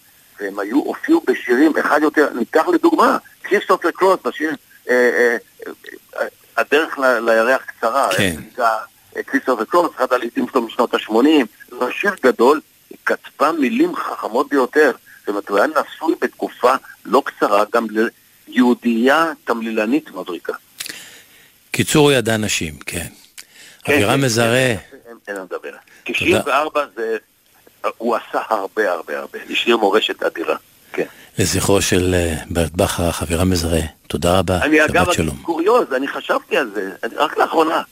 [0.42, 4.50] והם היו, הופיעו בשירים אחד יותר, ניקח לדוגמה, כריסטופר קרוס בשיר
[4.90, 5.36] אה,
[6.20, 6.26] אה,
[6.56, 8.22] הדרך ל- לירח קצרה, כן.
[8.22, 8.70] איך נקרא,
[9.16, 11.14] אה, כריסטופר קרוס, אחד הלהיטים שלו משנות ה-80,
[11.70, 16.74] זה שיר גדול, היא כתבה מילים חכמות ביותר, זאת אומרת, הוא היה נשוי בתקופה
[17.04, 17.86] לא קצרה גם
[18.48, 20.52] ליהודייה תמלילנית מבריקה.
[21.70, 23.06] קיצור, הוא ידע נשים, כן.
[23.88, 24.76] אבירם כן, מזרה, אין-
[25.28, 25.70] אין לדבר.
[26.04, 27.16] 94 זה,
[27.98, 30.56] הוא עשה הרבה הרבה הרבה, השאיר מורשת אדירה.
[30.92, 31.04] כן.
[31.38, 35.36] לזכרו של אה, ברט בכר, אבירם מזרה, תודה רבה, אני אגב, שבת שלום.
[35.42, 37.82] קוריוז, אני חשבתי על זה, אני- רק לאחרונה.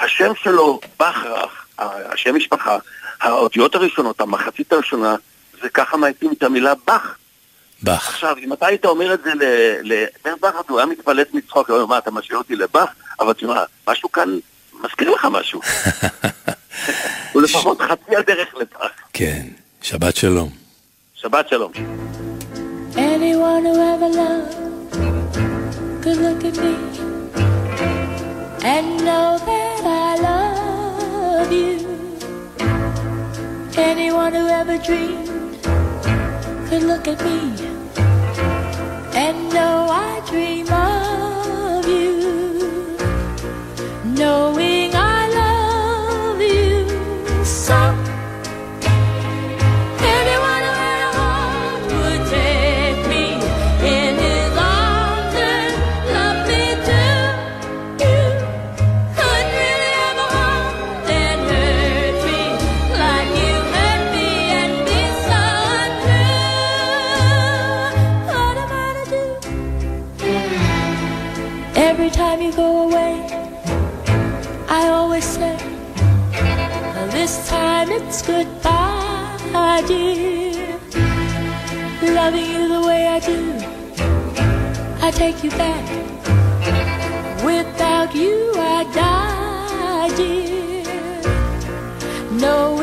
[0.00, 2.78] השם שלו, בכרך, השם משפחה,
[3.20, 5.16] האותיות הראשונות, המחצית הראשונה,
[5.62, 7.14] זה ככה מאייתים את המילה באך.
[7.82, 8.08] באך.
[8.08, 9.30] עכשיו, אם אתה היית אומר את זה
[9.82, 12.88] לברט בכר, הוא היה מתפלץ מצחוק, הוא אומר, מה, אתה משאיר אותי לבאך?
[13.20, 14.38] אבל תשמע, משהו כאן
[14.82, 15.60] מזכיר לך משהו.
[17.31, 18.91] הוא לפחות חצי הדרך לבאך.
[19.13, 19.47] כן,
[19.81, 20.49] שבת שלום.
[21.15, 21.71] שבת שלום.
[22.95, 24.55] Anyone who ever loved
[26.03, 26.75] could look at me
[28.75, 31.75] and know that I love you.
[33.91, 35.29] Anyone who ever dreamed
[36.67, 37.39] could look at me
[39.23, 39.75] and know
[40.07, 42.15] I dream of you.
[44.17, 44.60] Knowing
[79.86, 80.78] dear.
[82.02, 83.40] Loving you the way I do,
[85.06, 85.84] I take you back.
[87.44, 90.82] Without you, I die, dear.
[92.40, 92.76] No,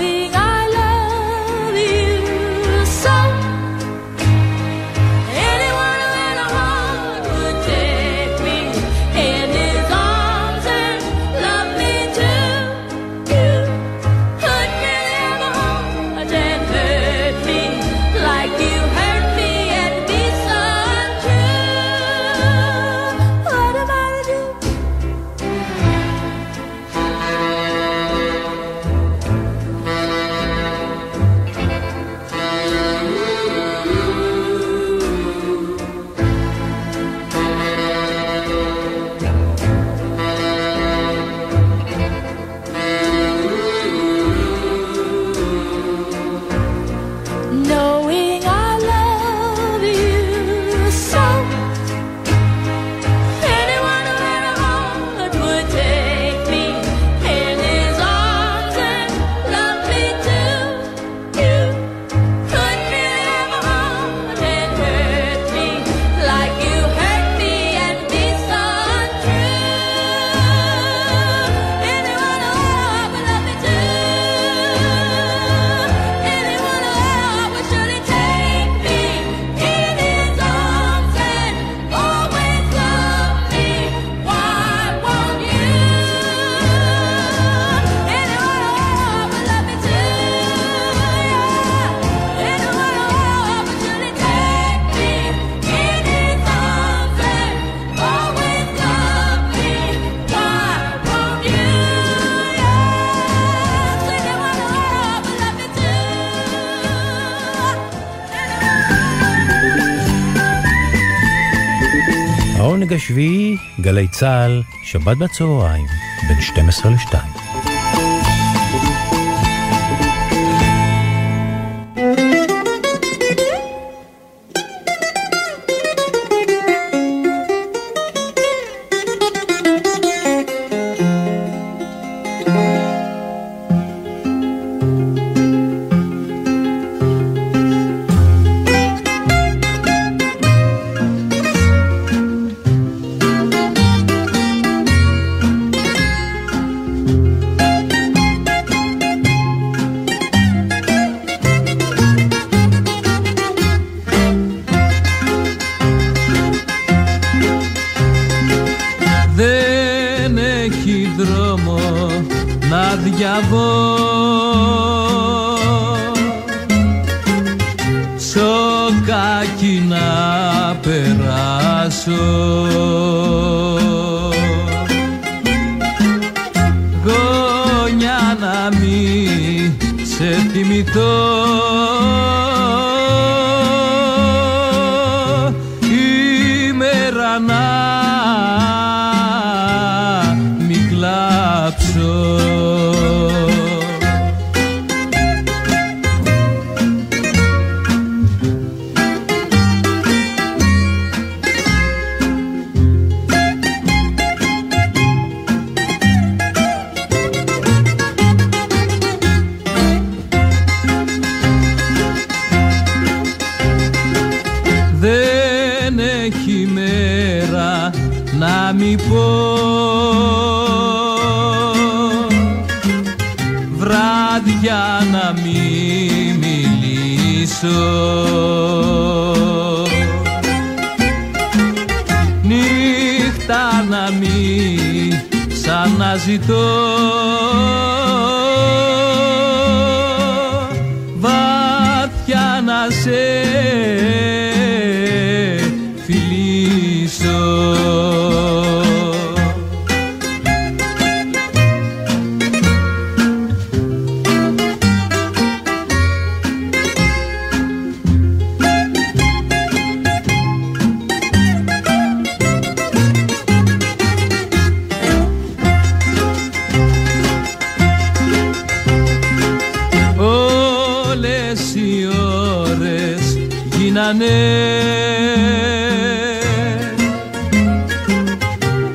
[113.82, 115.86] גלי צה"ל, שבת בצהריים,
[116.28, 117.49] בין 12 ל-2.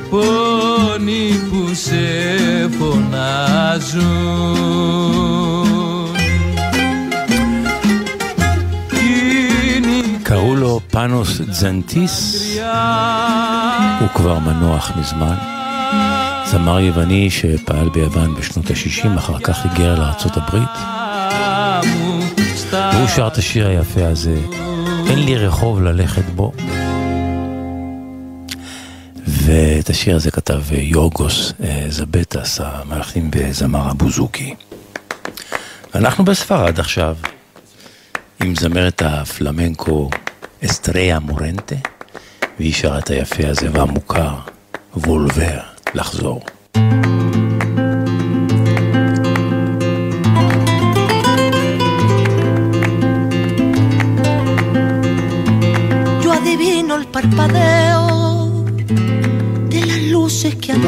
[0.09, 2.05] Πόνοι που σε
[2.79, 4.35] φωνάζουν
[10.23, 12.45] קראו לו פאנוס ג'נטיס,
[13.99, 15.35] הוא כבר מנוח מזמן.
[16.45, 20.77] זמר יווני שפעל ביוון בשנות ה-60, אחר כך היגר לארצות הברית.
[22.71, 24.37] והוא שר את השיר היפה הזה,
[25.09, 26.51] אין לי רחוב ללכת בו.
[29.27, 34.55] ואת השיר הזה כתב יורגוס אה, זבטס, המלאכים וזמר הבוזוקי.
[35.95, 37.15] אנחנו בספרד עכשיו,
[38.43, 40.09] עם זמרת הפלמנקו
[40.65, 41.75] אסטריה מורנטה,
[42.59, 44.35] והיא שרה את היפה הזה והמוכר,
[44.95, 45.59] וולבר,
[45.95, 46.41] לחזור.
[46.75, 47.04] Yo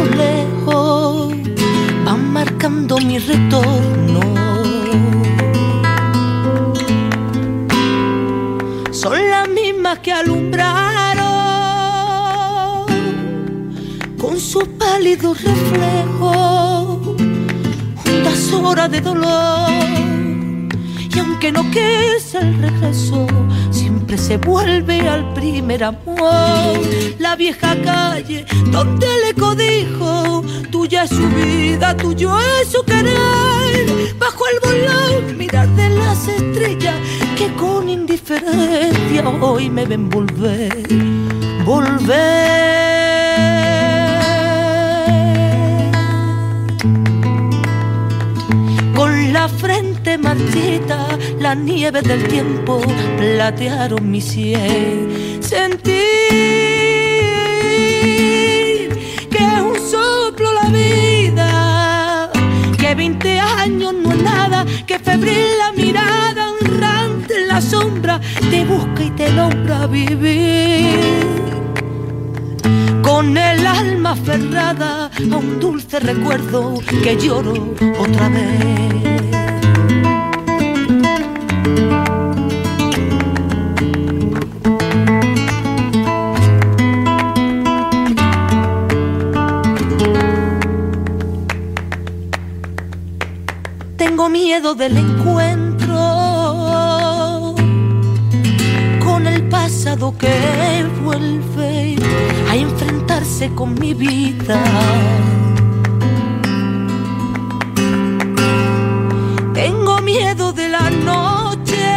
[0.05, 1.33] lejos
[2.05, 4.21] van marcando mi retorno.
[8.91, 11.27] Son las mismas que alumbraron
[14.17, 17.15] con su pálido reflejo
[18.03, 19.69] juntas horas de dolor.
[21.13, 23.27] Y aunque no quise el regreso,
[24.07, 26.79] siempre se vuelve al primer amor.
[27.19, 34.15] La vieja calle donde le codijo, tuya es su vida, tuyo es su querer.
[34.17, 36.95] Bajo el volón, mirar de las estrellas
[37.37, 40.87] que con indiferencia hoy me ven volver,
[41.65, 42.86] volver.
[50.07, 52.79] Frente marchita, la nieve del tiempo
[53.17, 55.39] platearon mi sien.
[55.41, 55.91] Sentir
[59.29, 62.31] que es un soplo la vida,
[62.77, 68.63] que 20 años no es nada, que febril la mirada honrante en la sombra te
[68.63, 70.99] busca y te logra vivir
[73.01, 79.16] con el alma aferrada a un dulce recuerdo que lloro otra vez.
[94.43, 95.97] Miedo del encuentro
[99.03, 101.95] con el pasado que vuelve
[102.49, 104.61] a enfrentarse con mi vida.
[109.53, 111.87] Tengo miedo de la noche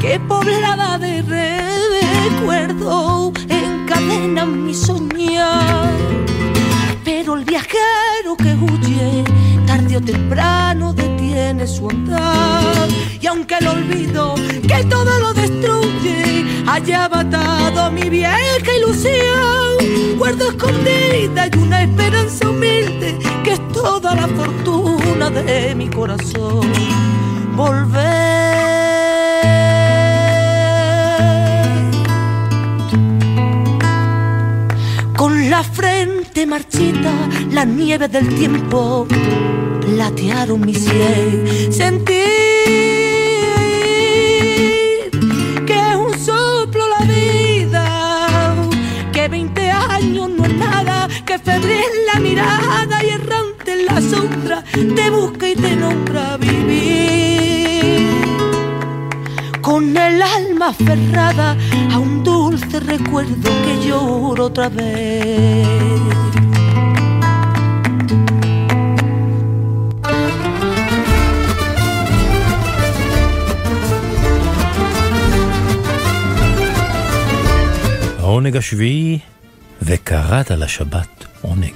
[0.00, 6.03] que poblada de recuerdo encadena mi soñar.
[7.04, 9.24] Pero el viajero que huye
[9.66, 12.88] tarde o temprano detiene su andar.
[13.20, 14.34] Y aunque el olvido
[14.66, 23.18] que todo lo destruye haya matado mi vieja ilusión, guardo escondida y una esperanza humilde
[23.44, 26.72] que es toda la fortuna de mi corazón.
[27.54, 28.23] Volver.
[35.48, 37.12] La frente marchita,
[37.50, 39.06] la nieve del tiempo
[39.80, 41.72] platearon mi sien.
[41.72, 42.14] Sentir
[45.66, 48.54] que es un soplo la vida,
[49.12, 54.64] que 20 años no es nada, que febril la mirada y errante en la sombra
[54.72, 57.74] te busca y te nombra vivir
[59.60, 61.56] con el alma aferrada
[61.90, 66.04] a un dulce recuerdo que lloro otra vez.
[78.18, 79.18] העונג השביעי,
[79.82, 81.72] וקראת לשבת עונג.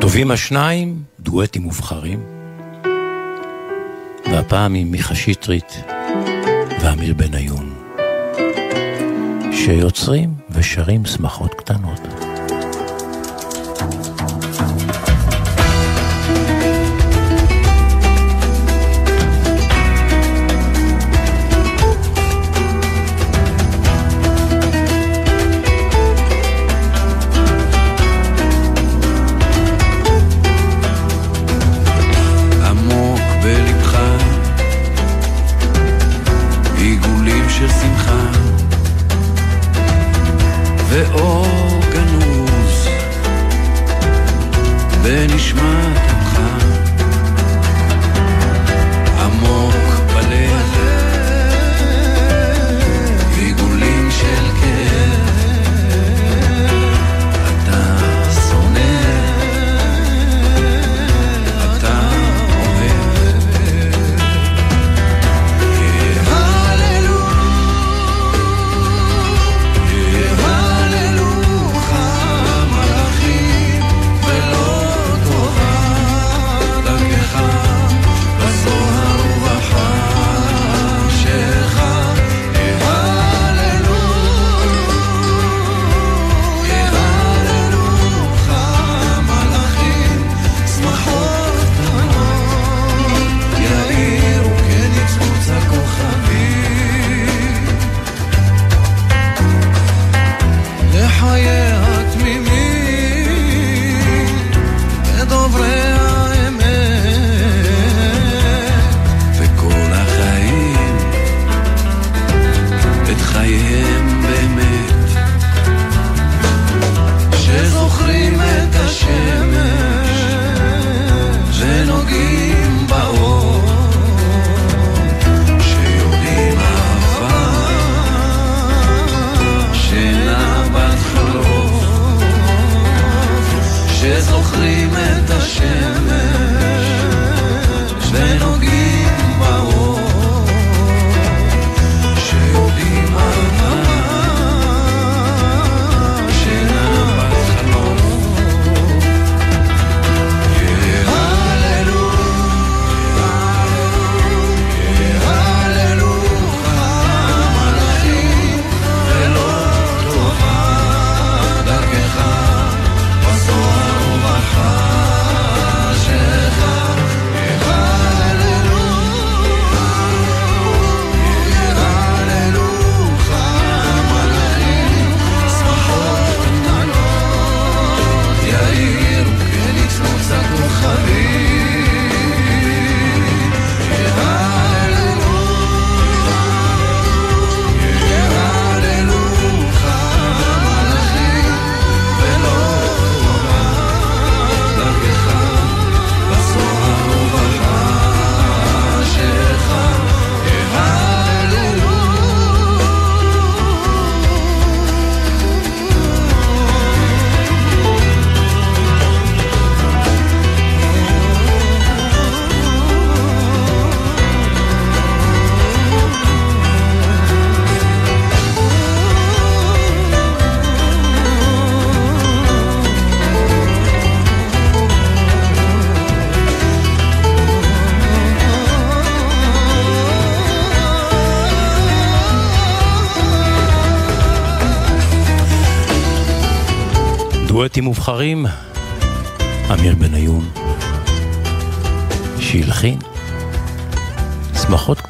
[0.00, 2.20] טובים השניים, דואטים מובחרים,
[4.26, 5.84] והפעם עם מיכה שטרית
[6.80, 7.74] ואמיר בניון,
[9.52, 12.27] שיוצרים ושרים שמחות קטנות.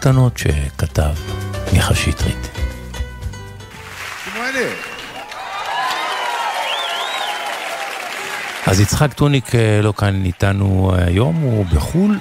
[0.09, 1.15] קטנות שכתב
[1.73, 2.49] מיכה שטרית.
[8.67, 12.19] אז יצחק טוניק אה, לא כאן איתנו היום, הוא בחו"ל.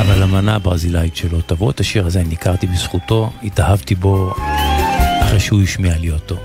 [0.00, 4.34] אבל המנה הברזילאית שלו תבוא את השיר הזה, אני הכרתי בזכותו, התאהבתי בו
[5.22, 6.36] אחרי שהוא השמיע לי אותו.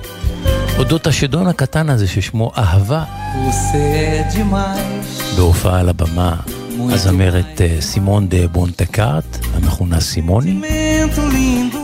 [0.78, 3.04] אודות השדון הקטן הזה ששמו אהבה.
[5.38, 6.36] בהופעה על הבמה,
[6.80, 10.62] הזמרת אה, סימון דה בונטקארט, המכונה סימוני.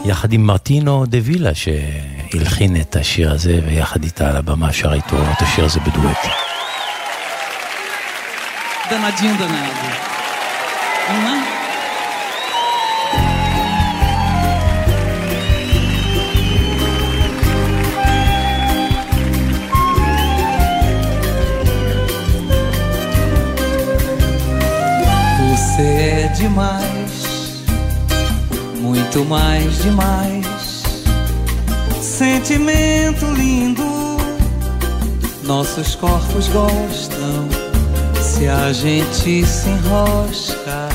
[0.05, 5.21] יחד עם מרטינו דה וילה שהלחין את השיר הזה, ויחד איתה על הבמה שר איתו
[5.21, 6.25] את השיר הזה בדואט.
[8.89, 11.38] Danadinho danado.
[29.10, 30.84] Muito mais demais.
[31.99, 33.84] Sentimento lindo,
[35.45, 37.49] nossos corpos gostam.
[38.22, 40.89] Se a gente se enrosca,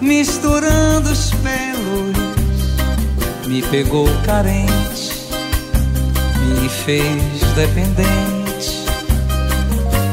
[0.00, 5.12] misturando os pelos, me pegou carente,
[6.60, 8.84] me fez dependente,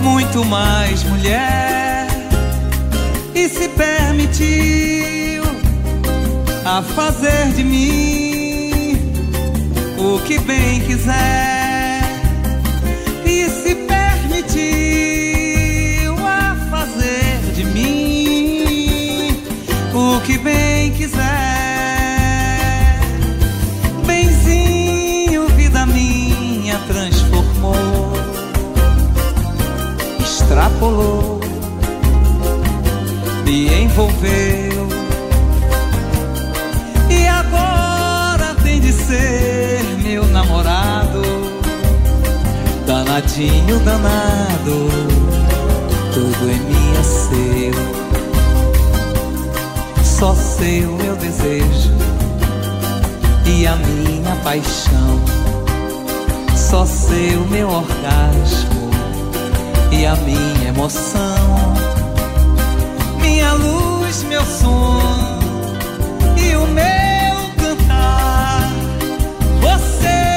[0.02, 2.08] muito mais mulher,
[3.34, 5.15] e se permitiu
[6.66, 8.98] a fazer de mim
[10.00, 12.02] o que bem quiser,
[13.24, 14.66] e se permitiu
[16.28, 19.44] a fazer de mim
[19.94, 21.22] o que bem quiser.
[24.08, 28.12] Benzinho, vida minha, transformou,
[30.20, 31.40] extrapolou,
[33.46, 34.55] me envolveu.
[43.84, 44.90] Danado,
[46.14, 47.74] tudo em mim é seu.
[50.04, 51.92] Só seu meu desejo
[53.46, 55.20] e a minha paixão.
[56.56, 58.90] Só seu meu orgasmo
[59.92, 61.74] e a minha emoção.
[63.20, 65.40] Minha luz, meu som
[66.38, 68.70] e o meu cantar.
[69.62, 70.35] Você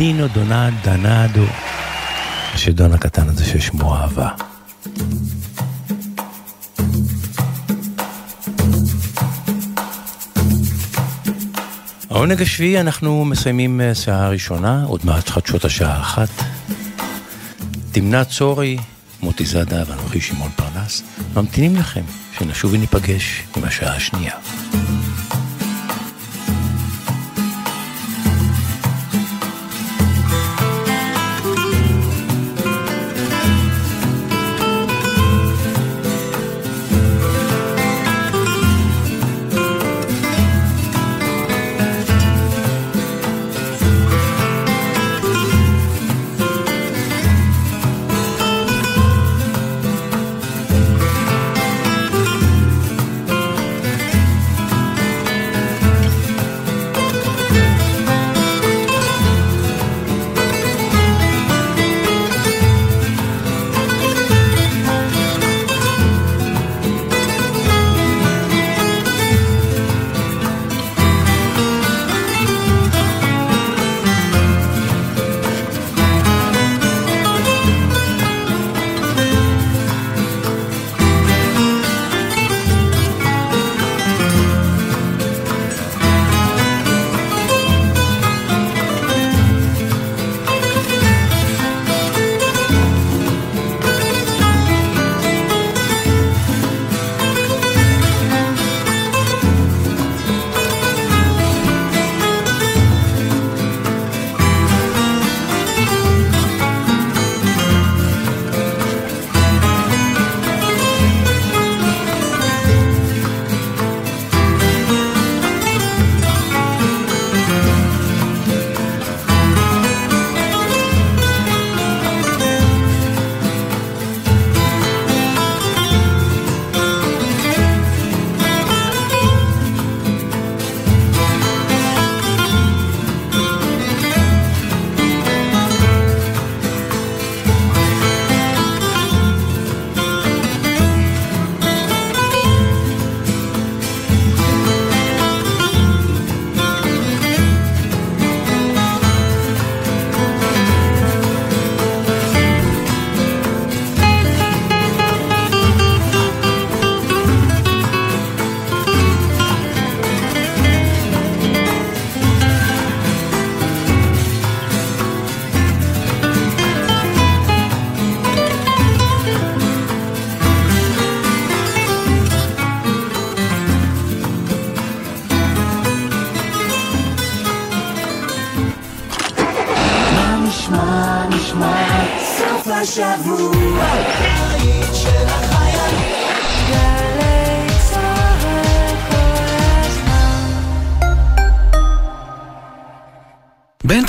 [0.00, 1.44] דינו דונד דנדו,
[2.54, 4.28] השדון הקטן הזה ששמו אהבה.
[12.10, 16.28] העונג השביעי, אנחנו מסיימים אה, שעה ראשונה, עוד מעט חדשות השעה אחת.
[17.92, 18.76] תמנה צורי,
[19.22, 21.02] מוטי זאדה ואנוכי שמעון פרנס,
[21.36, 22.04] ממתינים לכם
[22.38, 24.34] שנשוב וניפגש עם השעה השנייה.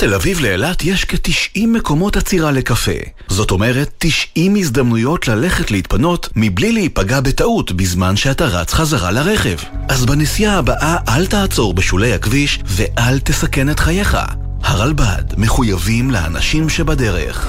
[0.02, 2.92] תל אביב לאילת יש כ-90 מקומות עצירה לקפה.
[3.28, 9.56] זאת אומרת, 90 הזדמנויות ללכת להתפנות מבלי להיפגע בטעות בזמן שאתה רץ חזרה לרכב.
[9.88, 14.18] אז בנסיעה הבאה אל תעצור בשולי הכביש ואל תסכן את חייך.
[14.62, 17.48] הרלב"ד מחויבים לאנשים שבדרך.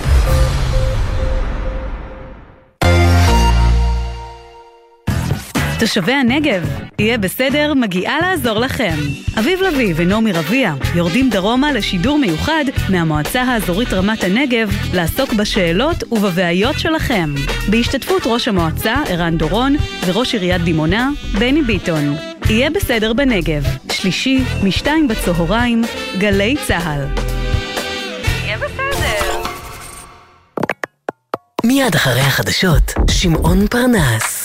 [5.80, 8.96] תושבי הנגב, יהיה בסדר, מגיעה לעזור לכם.
[9.39, 16.80] אביב לביא ונעמי רביע יורדים דרומה לשידור מיוחד מהמועצה האזורית רמת הנגב לעסוק בשאלות ובבעיות
[16.80, 17.34] שלכם.
[17.70, 19.76] בהשתתפות ראש המועצה ערן דורון
[20.06, 22.16] וראש עיריית דימונה בני ביטון.
[22.50, 25.82] יהיה בסדר בנגב, שלישי, משתיים בצהריים,
[26.18, 27.06] גלי צה"ל.
[28.44, 29.41] יהיה בסדר.
[31.64, 34.43] מיד אחרי החדשות, שמעון פרנס.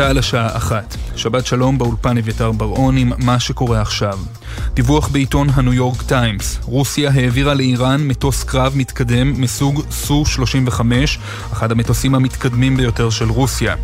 [0.00, 0.96] צה"ל השעה אחת.
[1.16, 4.18] שבת שלום באולפן אביתר בר-און עם מה שקורה עכשיו.
[4.74, 10.80] דיווח בעיתון הניו יורק טיימס רוסיה העבירה לאיראן מטוס קרב מתקדם מסוג סו-35,
[11.52, 13.74] אחד המטוסים המתקדמים ביותר של רוסיה.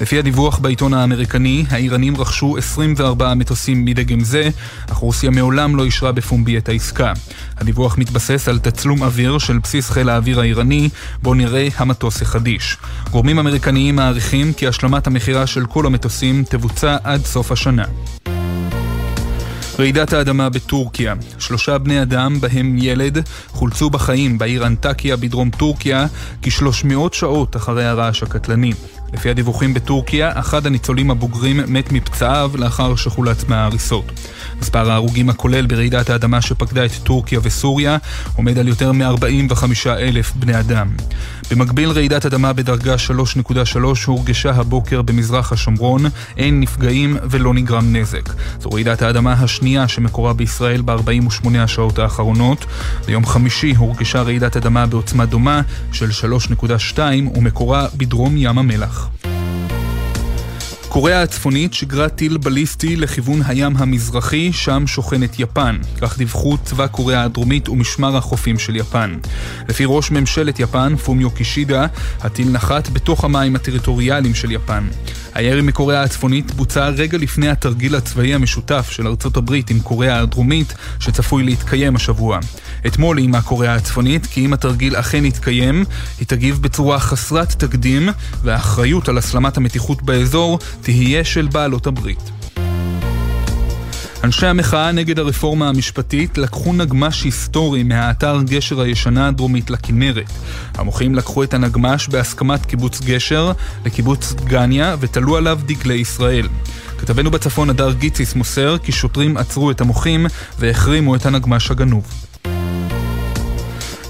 [0.00, 4.48] לפי הדיווח בעיתון האמריקני, האיראנים רכשו 24 מטוסים מדגם זה,
[4.90, 7.12] אך רוסיה מעולם לא אישרה בפומבי את העסקה.
[7.56, 10.88] הדיווח מתבסס על תצלום אוויר של בסיס חיל האוויר האיראני,
[11.22, 12.76] בו נראה המטוס החדיש.
[13.10, 17.84] גורמים אמריקניים מעריכים כי השלמת המכירה של כל המטוסים תבוצע עד סוף השנה.
[19.78, 21.14] רעידת האדמה בטורקיה.
[21.38, 26.06] שלושה בני אדם, בהם ילד, חולצו בחיים בעיר אנטקיה בדרום טורקיה
[26.42, 28.72] כ-300 שעות אחרי הרעש הקטלני.
[29.16, 34.12] לפי הדיווחים בטורקיה, אחד הניצולים הבוגרים מת מפצעיו לאחר שחולץ מההריסות.
[34.60, 37.96] מספר ההרוגים הכולל ברעידת האדמה שפקדה את טורקיה וסוריה
[38.36, 40.88] עומד על יותר מ-45 אלף בני אדם.
[41.50, 42.94] במקביל, רעידת אדמה בדרגה
[43.48, 46.02] 3.3 הורגשה הבוקר במזרח השומרון,
[46.36, 48.32] אין נפגעים ולא נגרם נזק.
[48.60, 52.66] זו רעידת האדמה השנייה שמקורה בישראל ב-48 השעות האחרונות.
[53.06, 55.60] ביום חמישי הורגשה רעידת אדמה בעוצמה דומה
[55.92, 56.98] של 3.2
[57.34, 59.05] ומקורה בדרום ים המלח.
[60.96, 65.78] קוריאה הצפונית שיגרה טיל בליסטי לכיוון הים המזרחי, שם שוכנת יפן.
[66.00, 69.18] כך דיווחו צבא קוריאה הדרומית ומשמר החופים של יפן.
[69.68, 71.86] לפי ראש ממשלת יפן, פומיו קישידה,
[72.20, 74.88] הטיל נחת בתוך המים הטריטוריאליים של יפן.
[75.34, 80.74] הירי מקוריאה הצפונית בוצע רגע לפני התרגיל הצבאי המשותף של ארצות הברית עם קוריאה הדרומית,
[81.00, 82.38] שצפוי להתקיים השבוע.
[82.86, 85.84] אתמול איימה קוריאה הצפונית כי אם התרגיל אכן יתקיים,
[86.18, 88.08] היא תגיב בצורה חסרת תקדים,
[88.42, 92.30] והאחריות על הסלמת המתיחות באזור תהיה של בעלות הברית.
[94.24, 100.30] אנשי המחאה נגד הרפורמה המשפטית לקחו נגמש היסטורי מהאתר גשר הישנה הדרומית לכנרת.
[100.74, 103.52] המוחים לקחו את הנגמש בהסכמת קיבוץ גשר
[103.84, 106.48] לקיבוץ דגניה ותלו עליו דגלי ישראל.
[106.98, 110.26] כתבנו בצפון הדר גיציס מוסר כי שוטרים עצרו את המוחים
[110.58, 112.25] והחרימו את הנגמש הגנוב.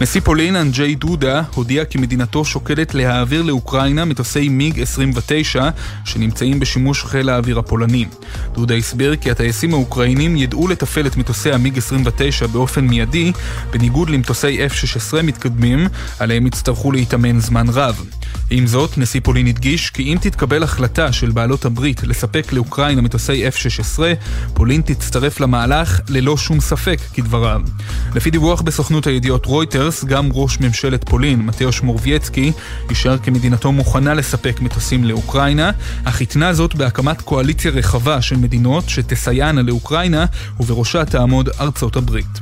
[0.01, 5.69] נשיא פולין אנג'יי דודה הודיע כי מדינתו שוקלת להעביר לאוקראינה מטוסי מיג 29
[6.05, 8.05] שנמצאים בשימוש חיל האוויר הפולני.
[8.55, 13.33] דודה הסביר כי הטייסים האוקראינים ידעו לתפעל את מטוסי המיג 29 באופן מיידי,
[13.71, 15.89] בניגוד למטוסי F-16 מתקדמים,
[16.19, 18.05] עליהם יצטרכו להתאמן זמן רב.
[18.51, 23.49] עם זאת, נשיא פולין הדגיש כי אם תתקבל החלטה של בעלות הברית לספק לאוקראינה מטוסי
[23.49, 23.99] F-16,
[24.55, 27.61] פולין תצטרף למהלך ללא שום ספק, כדבריו.
[28.15, 29.47] לפי דיווח בסוכנות הידיעות
[29.87, 32.53] רויטרס, גם ראש ממשלת פולין, מתאוש מורבייצקי,
[32.91, 35.71] אישר כי מדינתו מוכנה לספק מטוסים לאוקראינה,
[36.05, 40.27] אך התנה זאת בהקמת קואליציה רחבה של מדינות שתסייענה לאוקראינה,
[40.61, 42.41] ובראשה תעמוד ארצות הברית.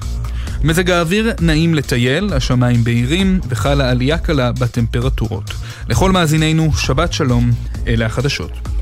[0.62, 5.54] מזג האוויר נעים לטייל, השמיים בהירים וחלה עלייה קלה בטמפרטורות.
[5.88, 7.50] לכל מאזינינו, שבת שלום,
[7.86, 8.73] אלה החדשות.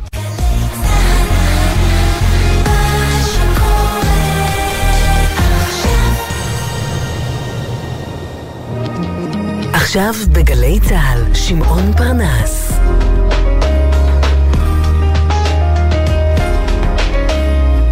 [9.93, 12.73] עכשיו בגלי צה"ל, שמעון פרנס.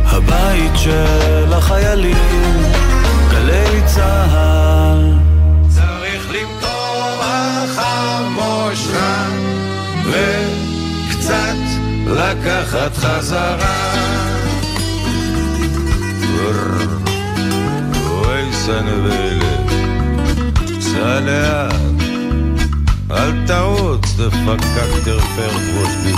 [0.05, 2.62] הבית של החיילים,
[3.30, 5.12] גלי צה"ל.
[5.68, 9.26] צריך למטור החמושה
[10.07, 11.57] וקצת
[12.07, 13.94] לקחת חזרה.
[18.07, 19.70] אוי סנבלת,
[20.80, 21.20] סע
[23.11, 26.11] לאט, על טעות דפקק der fährt was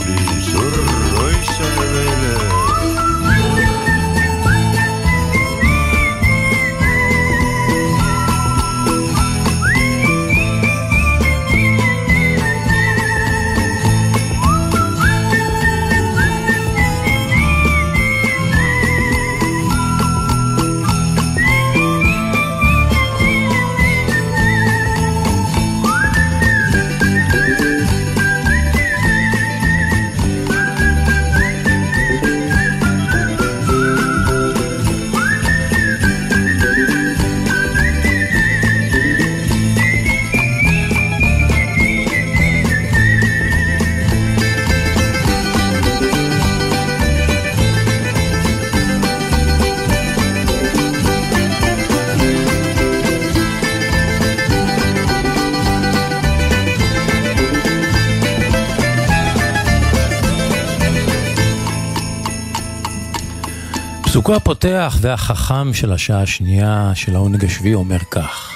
[64.33, 68.51] פסוקו הפותח והחכם של השעה השנייה של העונג השביעי אומר כך: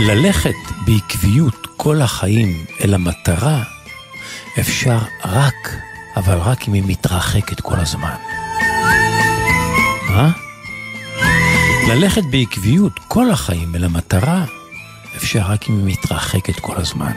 [0.00, 0.54] ללכת
[0.86, 3.62] בעקביות כל החיים אל המטרה
[4.60, 5.76] אפשר רק,
[6.16, 8.14] אבל רק אם היא מתרחקת כל הזמן.
[10.10, 10.30] אה?
[11.88, 14.44] ללכת בעקביות כל החיים אל המטרה
[15.16, 17.12] אפשר רק אם היא מתרחקת כל הזמן.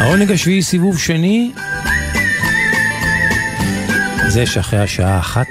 [0.00, 1.52] העונג השביעי סיבוב שני
[4.36, 5.46] זה שאחרי השעה אחת.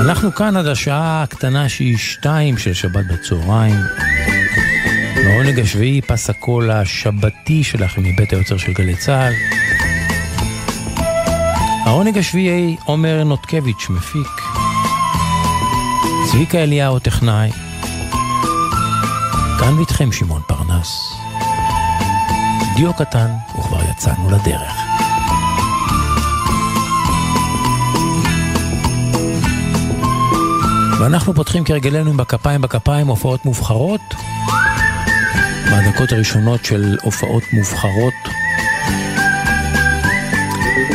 [0.00, 3.76] אנחנו כאן עד השעה הקטנה שהיא שתיים של שבת בצהריים.
[5.16, 9.32] בעונג השביעי פס הקול השבתי שלכם מבית היוצר של גלי צה"ל.
[11.84, 14.42] העונג השביעי עומר נותקביץ' מפיק.
[16.30, 17.50] צביקה אליהו טכנאי.
[19.60, 21.14] כאן ואיתכם שמעון פרנס.
[22.76, 24.83] דיו קטן וכבר יצאנו לדרך.
[31.04, 34.00] ואנחנו פותחים כרגלנו עם בכפיים בכפיים הופעות מובחרות.
[35.72, 38.14] בדקות הראשונות של הופעות מובחרות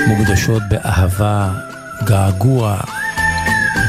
[0.07, 1.51] מוקדשות באהבה,
[2.03, 2.77] געגוע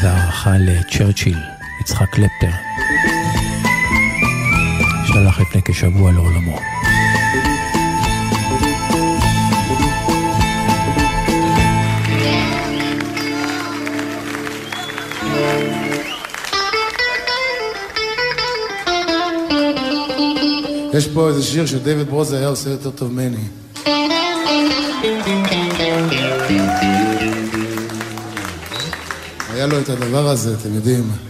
[0.03, 1.39] והערכה לצ'רצ'יל,
[1.81, 2.51] יצחק קלפטר,
[5.07, 6.80] שהלך לפני כשבוע לעולמו.
[20.95, 23.37] יש פה איזה שיר שדייוויד ברוזה היה עושה יותר טוב ממני.
[29.53, 31.30] היה לו את הדבר הזה, אתם יודעים.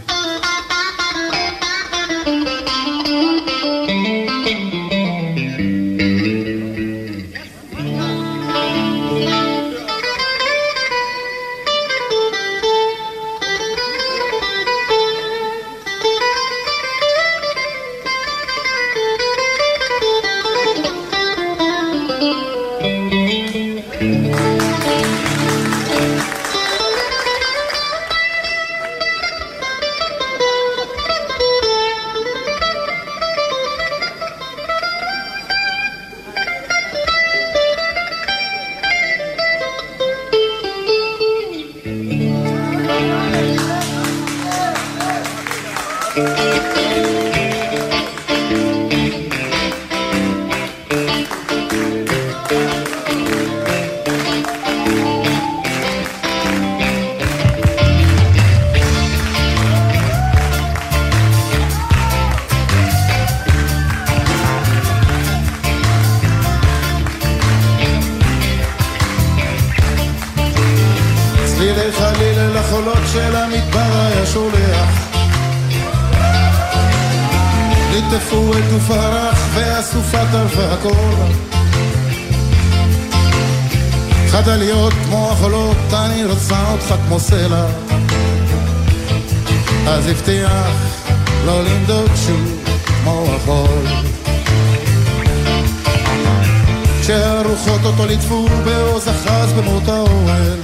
[98.11, 100.59] ליטפו בעוז אחז במות האוהל.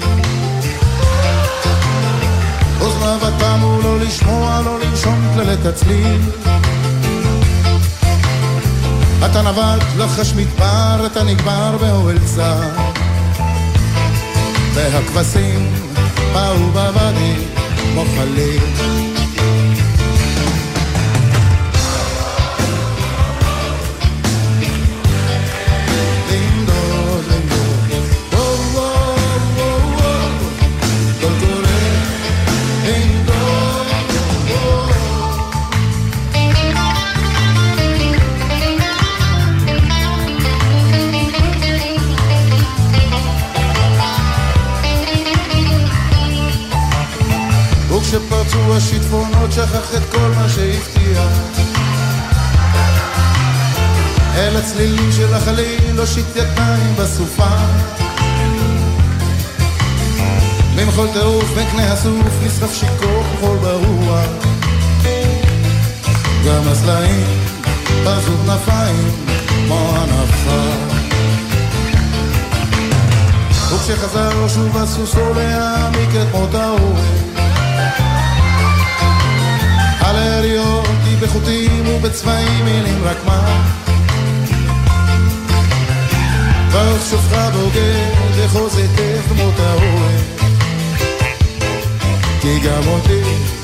[2.81, 6.20] אוזניו תמו לא לשמוע, לא לנשום כללת הצליל
[9.27, 12.60] אתה נווט לחש מדבר, אתה נגבר באוהל צר.
[14.74, 15.73] והכבשים
[16.32, 17.35] באו בוואדי
[17.93, 19.15] כמו חליל
[49.57, 51.33] שכח את כל מה שהבטיח.
[54.35, 57.57] אל הצלילים של החליל, הושיט ידיים בסופה.
[60.77, 64.27] ממחול טירוף מקנה הסוף, נשרף שיכור כחול ברוח.
[66.47, 67.24] גם הסלעים
[68.05, 69.11] פרסו כנפיים
[69.49, 70.62] כמו הנפה.
[73.74, 77.36] וכשחזר שוב הסוסו להעמיק את מות האוהל
[80.07, 83.62] על היריות היא בחוטים ובצבעים מילים רק מה?
[86.73, 90.20] ברוך שופך בוגד אחוז היטב כמות האוהל.
[92.41, 93.56] כי גם אותי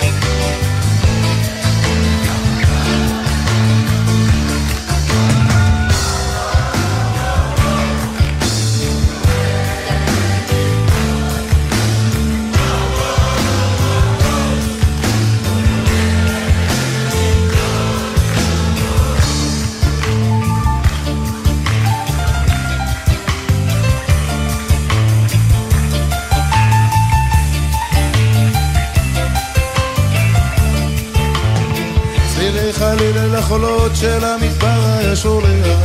[32.96, 35.78] חליל אל החולות של המדבר היה שולח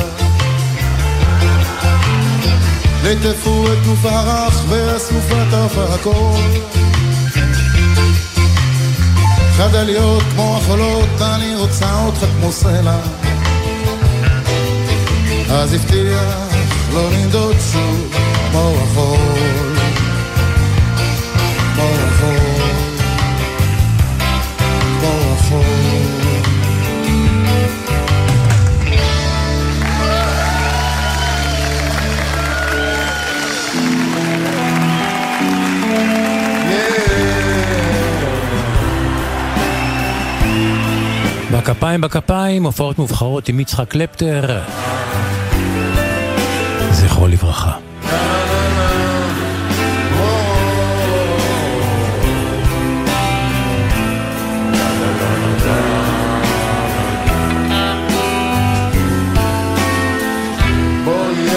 [3.04, 6.42] ליטפו את גוף הרך והסופה טרפה הכל
[9.58, 13.00] חדליות כמו החולות, אני רוצה אותך כמו סלע.
[15.50, 16.54] אז הבטיח
[16.94, 18.16] לא לנדוד שוב
[18.52, 19.66] כמו החול
[41.68, 44.60] בכפיים בכפיים, הופעות מובחרות עם יצחק קלפטר.
[46.91, 47.72] זכרו לברכה.
[61.06, 61.48] בואי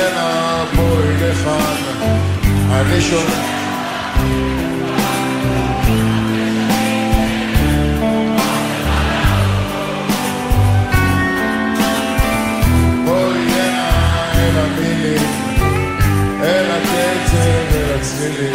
[18.20, 18.52] הצלילים,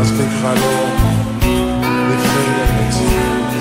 [0.00, 0.90] מספיק חלום,
[2.10, 3.52] לפני למציאות.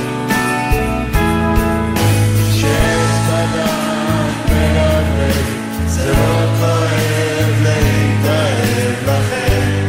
[2.54, 5.44] שיש בדם מלבב,
[5.88, 9.88] זה לא כואב להתאהב לכם,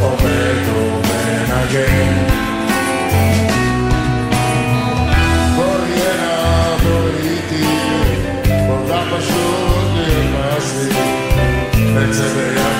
[0.00, 2.32] עומד ומנגן.
[9.18, 10.88] פשוט להיות מעשי,
[11.94, 12.71] נצא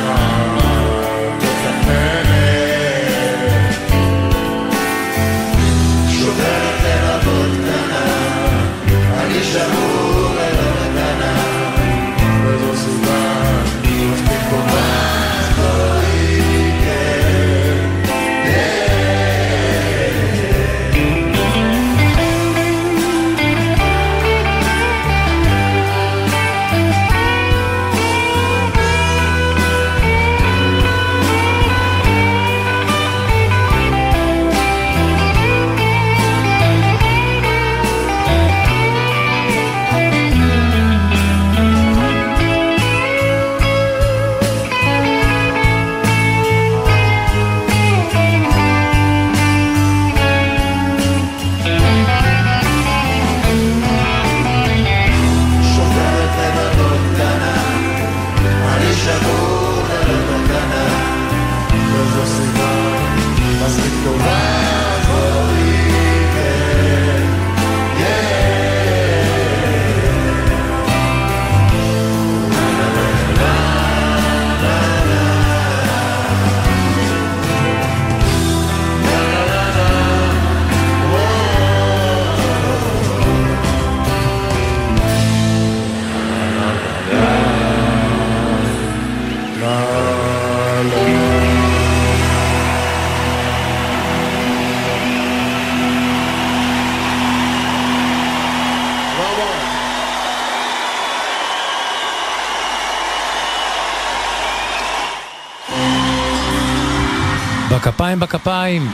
[108.03, 108.91] כפיים בכפיים.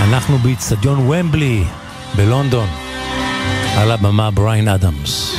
[0.00, 1.64] אנחנו באיצטדיון ומבלי
[2.16, 2.68] בלונדון,
[3.76, 5.36] על הבמה בריין אדמס.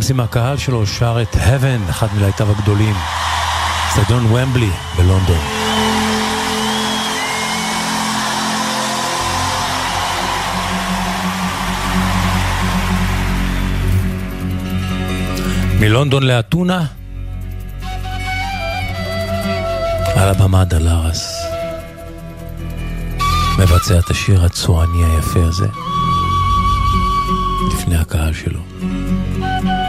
[0.00, 2.94] ג'אמס עם הקהל שלו שר את Heaven, אחד מלהיטיו הגדולים.
[3.88, 5.38] אצטדיון ומבלי בלונדון.
[15.80, 16.84] מלונדון לאתונה,
[20.16, 21.42] על הבמה דלרס,
[23.58, 25.68] מבצע את השיר הצועני היפה הזה,
[27.72, 28.60] לפני הקהל שלו.
[29.40, 29.79] thank you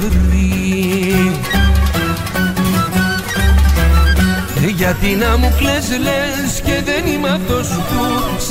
[0.00, 1.32] βρει.
[4.76, 8.04] Γιατί να μου κλαις λες και δεν είμαι αυτός που
[8.38, 8.50] σ'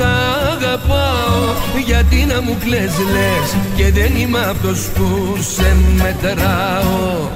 [0.54, 1.54] αγαπάω.
[1.86, 7.30] Γιατί να μου κλαις λες και δεν είμαι αυτός που σε μετράω.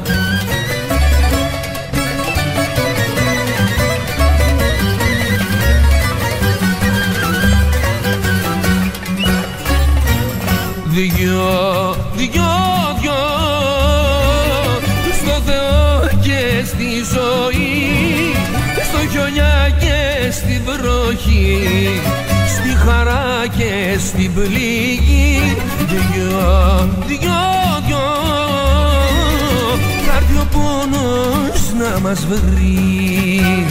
[10.95, 11.74] Δυο, δυο,
[21.55, 22.01] βροχή
[22.47, 25.57] Στη χαρά και στην πληγή.
[25.87, 27.41] Δυο, δυο,
[27.85, 27.97] δυο.
[30.05, 33.65] Θα έρθει ο πόνος να μας βρει.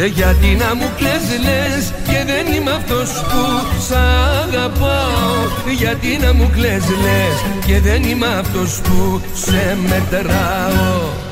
[0.00, 3.92] Ε, γιατί να μου κλαις λες και δεν είμαι αυτός που σ'
[4.44, 5.72] αγαπάω.
[5.76, 11.23] Γιατί να μου κλαις λες και δεν είμαι αυτός που σε μετράω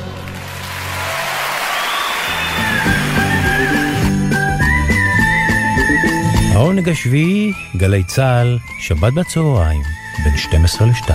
[6.53, 9.81] העונג השביעי, גלי צה"ל, שבת בצהריים,
[10.23, 11.11] בין 12 ל-2.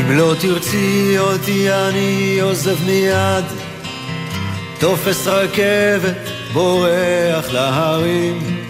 [0.00, 3.44] אם לא תרצי אותי אני עוזב מיד.
[4.78, 6.16] תופס רכבת
[6.52, 8.66] בורח להרים.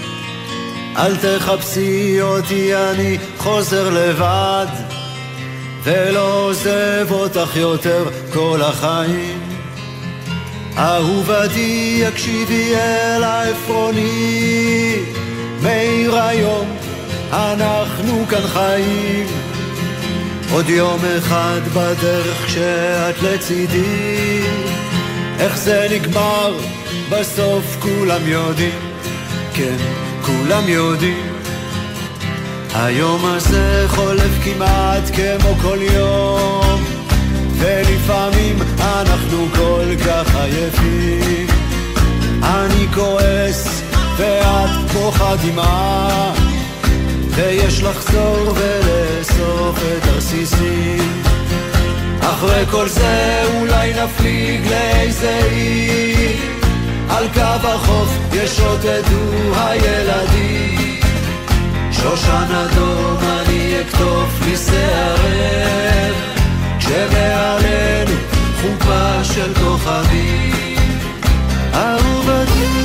[0.96, 4.89] אל תחפשי אותי אני חוזר לבד
[5.82, 9.40] ולא עוזב אותך יותר כל החיים.
[10.76, 14.96] אהובתי יקשיבי אל העפרוני.
[15.62, 16.76] מאיר היום
[17.32, 19.26] אנחנו כאן חיים.
[20.52, 24.40] עוד יום אחד בדרך כשאת לצידי.
[25.38, 26.56] איך זה נגמר?
[27.10, 28.80] בסוף כולם יודעים.
[29.54, 29.76] כן
[30.22, 31.29] כולם יודעים
[32.74, 36.84] היום הזה חולף כמעט כמו כל יום
[37.58, 41.46] ולפעמים אנחנו כל כך עייפים.
[42.42, 43.82] אני כועס
[44.16, 46.32] ואת בוכה דמעה
[47.30, 51.22] ויש לחזור ולאסוף את הרסיסים.
[52.20, 56.36] אחרי כל זה אולי נפליג לאיזה עיר.
[57.08, 60.79] על קו החוף ישוטטו הילדים
[61.92, 66.16] שושן אדום אני אקטוף לי שערך
[66.78, 68.16] כשמעלינו
[68.60, 70.88] חופה של כוכבים
[71.74, 72.79] אהובתי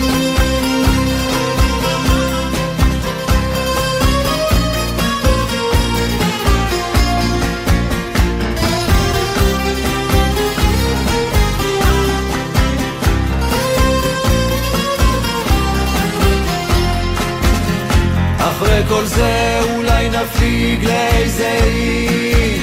[18.76, 22.60] אחרי כל זה אולי נפיג לאיזה אי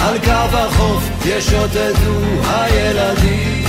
[0.00, 3.64] על קו החוף ישוטטו הילדים.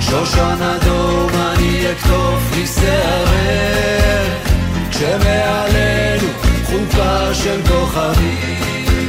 [0.00, 4.48] שושן אדום אני אקטוף שערך
[4.90, 6.28] כשמעלינו
[6.64, 9.08] חופה של כוכבים.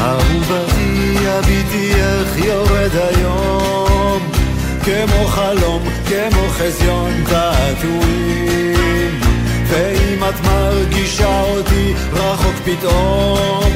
[0.00, 4.30] אהובתי הביטי איך יורד היום?
[4.84, 9.27] כמו חלום, כמו חזיון תעתועים
[9.68, 13.72] ואם את מרגישה אותי רחוק פתאום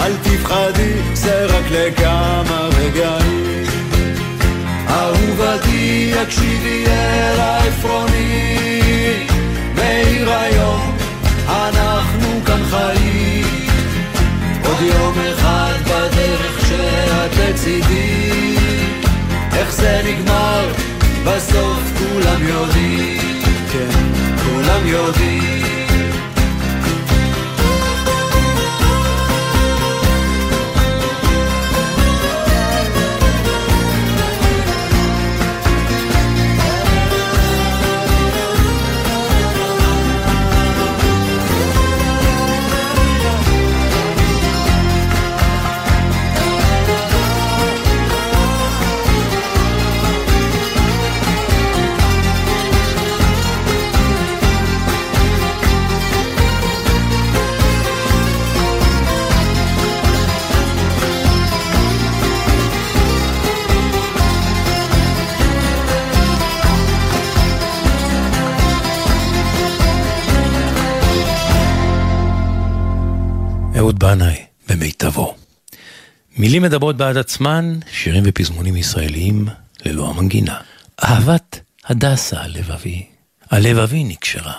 [0.00, 3.64] אל תפחדי, זה רק לכמה רגעים.
[4.88, 8.56] אהובתי, הקשיבי אל העפרוני
[9.74, 10.96] מאיר היום,
[11.48, 13.46] אנחנו כאן חיים.
[14.64, 18.56] עוד יום אחד בדרך שאת לצידי
[19.52, 20.68] איך זה נגמר,
[21.24, 23.42] בסוף כולם יודעים.
[23.72, 24.29] כן,
[24.70, 25.79] כולם יודעים אהוד
[76.50, 79.48] מילים מדברות בעד עצמן, שירים ופזמונים ישראליים
[79.84, 80.60] ללא המנגינה.
[81.04, 83.06] אהבת הדסה הלבבי,
[83.50, 84.52] הלבבי נקשרה,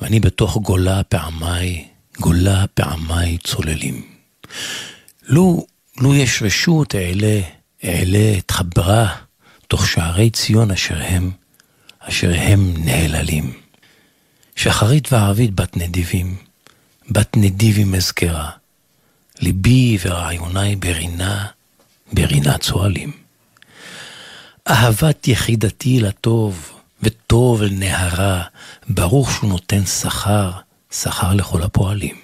[0.00, 1.84] ואני בתוך גולה פעמיי,
[2.20, 4.02] גולה פעמיי צוללים.
[5.28, 5.66] לו,
[5.98, 7.40] לו יש רשות אעלה,
[7.84, 9.16] אעלה אתחברה,
[9.68, 11.30] תוך שערי ציון אשר הם,
[11.98, 13.52] אשר הם נהללים.
[14.56, 16.36] שחרית וערבית בת נדיבים,
[17.10, 18.50] בת נדיבים אזכרה,
[19.40, 21.46] ליבי ורעיוני ברינה,
[22.12, 23.12] ברינה צוהלים.
[24.68, 26.72] אהבת יחידתי לטוב,
[27.02, 28.42] וטוב אל נהרה,
[28.88, 30.50] ברוך שהוא נותן שכר,
[30.92, 32.16] שכר לכל הפועלים.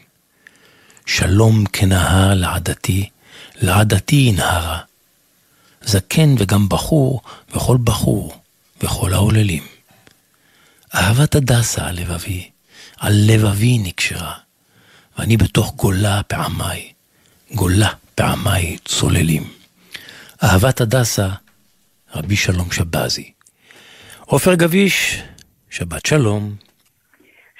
[1.06, 3.08] שלום כנהר לעדתי,
[3.54, 4.80] לעדתי ינהרה.
[5.82, 7.22] זקן וגם בחור,
[7.54, 8.38] וכל בחור,
[8.82, 9.62] וכל העוללים.
[10.94, 12.50] אהבת הדסה על לבבי,
[12.96, 14.34] על לבבי נקשרה,
[15.18, 16.92] ואני בתוך גולה פעמיי,
[17.54, 19.42] גולה פעמיי צוללים.
[20.44, 21.28] אהבת הדסה,
[22.14, 23.32] רבי שלום שבזי.
[24.20, 25.22] עופר גביש,
[25.70, 26.50] שבת שלום.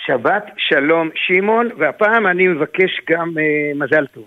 [0.06, 4.24] שבת שלום שמעון, והפעם אני מבקש גם uh, מזל טוב.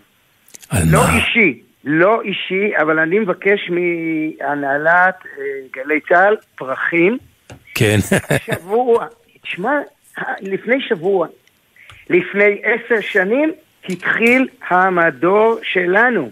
[0.69, 1.17] על לא מה?
[1.17, 5.27] אישי, לא אישי, אבל אני מבקש מהנהלת uh,
[5.73, 7.17] גלי צה"ל פרחים.
[7.75, 7.97] כן.
[8.45, 9.05] שבוע,
[9.41, 9.71] תשמע,
[10.41, 11.27] לפני שבוע,
[12.09, 13.51] לפני עשר שנים,
[13.89, 16.29] התחיל המדור שלנו.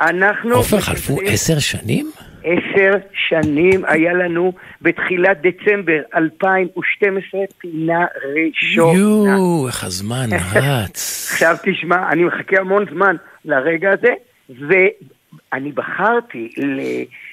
[0.00, 0.54] אנחנו...
[0.54, 2.10] עופר, חלפו עשר שנים?
[2.44, 2.92] עשר
[3.28, 4.52] שנים היה לנו
[4.82, 8.98] בתחילת דצמבר 2012 פינה ראשונה.
[8.98, 11.28] יואו, איך הזמן רץ.
[11.32, 14.14] עכשיו תשמע, אני מחכה המון זמן לרגע הזה,
[14.48, 16.48] ואני בחרתי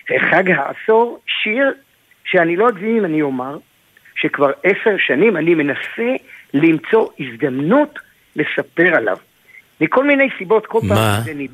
[0.10, 1.74] לחג העשור שיר
[2.26, 3.58] שאני לא אגזים אם אני אומר,
[4.16, 6.16] שכבר עשר שנים אני מנסה
[6.54, 8.00] למצוא הזדמנות
[8.40, 9.18] לספר עליו.
[9.82, 11.22] מכל מיני סיבות, כל פעם...
[11.24, 11.46] זה נ-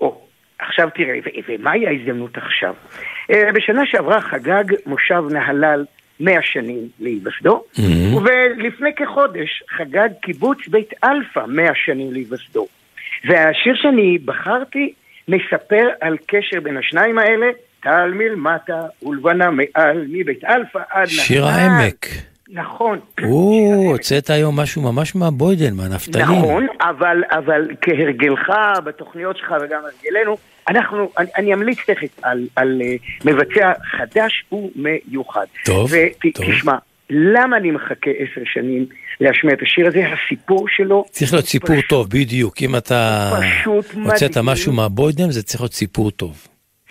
[0.00, 0.20] או,
[0.58, 2.74] עכשיו תראה, ו- ומהי ההזדמנות עכשיו?
[3.30, 5.84] אה, בשנה שעברה חגג מושב נהלל
[6.20, 7.80] 100 שנים להיווסדו, Mhm.
[8.16, 12.66] ולפני כחודש חגג קיבוץ בית אלפא 100 שנים להיווסדו.
[13.24, 14.92] והשיר שאני בחרתי
[15.28, 17.46] מספר על קשר בין השניים האלה,
[17.82, 21.44] טל מלמטה ולבנה מעל, מבית אלפא עד שיר.
[21.46, 22.06] העמק.
[22.50, 23.00] נכון.
[23.22, 23.62] או,
[23.92, 26.24] הוצאת היום משהו ממש מהבוידן, מהנפטלין.
[26.24, 28.52] נכון, אבל, אבל כהרגלך
[28.84, 30.36] בתוכניות שלך וגם הרגלנו,
[30.68, 35.46] אנחנו, אני, אני אמליץ תכף על, על uh, מבצע חדש ומיוחד.
[35.64, 35.90] טוב,
[36.34, 36.46] טוב.
[36.46, 36.76] ותשמע,
[37.10, 38.86] למה אני מחכה עשר שנים
[39.20, 40.04] להשמיע את השיר הזה?
[40.06, 42.62] הסיפור שלו צריך להיות סיפור טוב, בדיוק.
[42.62, 44.46] אם אתה פשוט הוצאת מדהים.
[44.46, 46.46] משהו מהבוידם, זה צריך להיות סיפור טוב.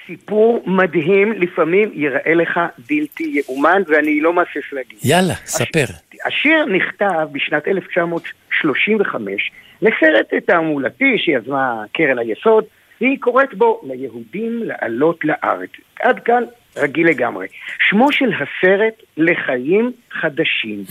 [0.08, 2.60] סיפור מדהים, לפעמים ייראה לך
[2.90, 4.98] בלתי יאומן, ואני לא מהסס להגיד.
[5.04, 5.86] יאללה, ספר.
[6.26, 9.52] השיר נכתב בשנת 1935
[9.82, 12.64] לסרט תעמולתי שיזמה קרן היסוד,
[13.02, 15.70] והיא קוראת בו ליהודים לעלות לארץ.
[16.00, 16.44] עד כאן
[16.78, 17.48] רגיל לגמרי.
[17.90, 20.84] שמו של הסרט לחיים חדשים.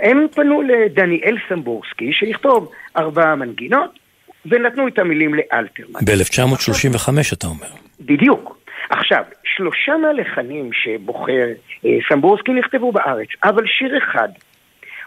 [0.00, 3.97] הם פנו לדניאל סמבורסקי שיכתוב ארבע מנגינות,
[4.46, 6.00] ונתנו את המילים לאלתרמן.
[6.04, 7.66] ב-1935 אתה אומר.
[8.00, 8.58] בדיוק.
[8.90, 11.46] עכשיו, שלושה מהלחנים שבוחר
[11.84, 14.28] אה, סמבורסקי נכתבו בארץ, אבל שיר אחד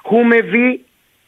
[0.01, 0.77] הוא מביא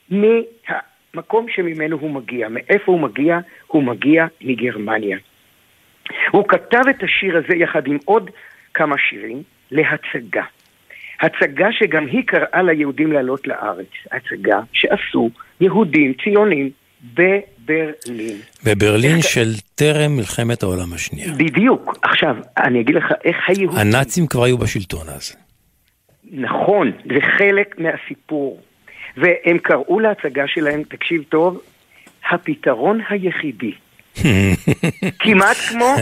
[0.09, 2.47] מהמקום שממנו הוא מגיע.
[2.49, 3.39] מאיפה הוא מגיע?
[3.67, 5.17] הוא מגיע מגרמניה.
[6.31, 8.29] הוא כתב את השיר הזה יחד עם עוד
[8.73, 10.43] כמה שירים להצגה.
[11.21, 13.87] הצגה שגם היא קראה ליהודים לעלות לארץ.
[14.11, 15.29] הצגה שעשו
[15.61, 16.69] יהודים ציונים
[17.65, 18.37] בברלין.
[18.63, 21.33] בברלין של טרם מלחמת העולם השנייה.
[21.33, 21.97] בדיוק.
[22.01, 23.79] עכשיו, אני אגיד לך איך היהודים...
[23.79, 25.35] הנאצים כבר היו בשלטון אז.
[26.31, 28.61] נכון, זה חלק מהסיפור.
[29.17, 31.61] והם קראו להצגה שלהם, תקשיב טוב,
[32.31, 33.71] הפתרון היחידי.
[35.23, 35.95] כמעט כמו...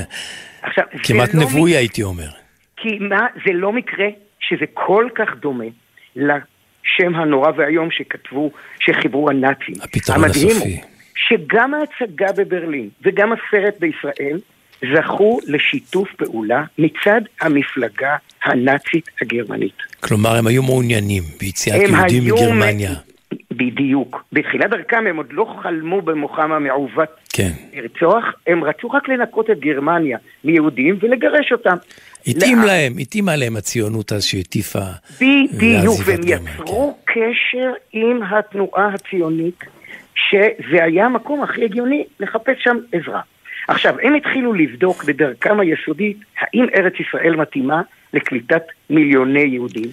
[0.62, 2.30] עכשיו, כמעט לא נבואי הייתי אומר.
[2.78, 4.08] כי מה, זה לא מקרה
[4.40, 5.66] שזה כל כך דומה
[6.16, 9.76] לשם הנורא והיום שכתבו, שחיברו הנאצים.
[9.82, 10.82] הפתרון הסופי.
[11.16, 14.40] שגם ההצגה בברלין וגם הסרט בישראל
[14.96, 19.76] זכו לשיתוף פעולה מצד המפלגה הנאצית הגרמנית.
[20.00, 22.92] כלומר, הם היו מעוניינים ביציאת יהודים מגרמניה.
[23.52, 24.24] בדיוק.
[24.34, 27.52] בתחילת דרכם הם עוד לא חלמו במוחם המעוות כן.
[27.74, 31.76] לרצוח, הם רצו רק לנקות את גרמניה מיהודים ולגרש אותם.
[32.28, 32.68] התאים לאט.
[32.68, 34.80] להם, התאימה להם הציונות אז שהטיפה
[35.16, 36.44] בדיוק, לעזיבת והם.
[36.48, 39.60] יצרו קשר עם התנועה הציונית,
[40.30, 43.22] שזה היה המקום הכי הגיוני לחפש שם עזרה.
[43.68, 47.82] עכשיו, הם התחילו לבדוק בדרכם היסודית האם ארץ ישראל מתאימה
[48.14, 49.90] לקליטת מיליוני יהודים,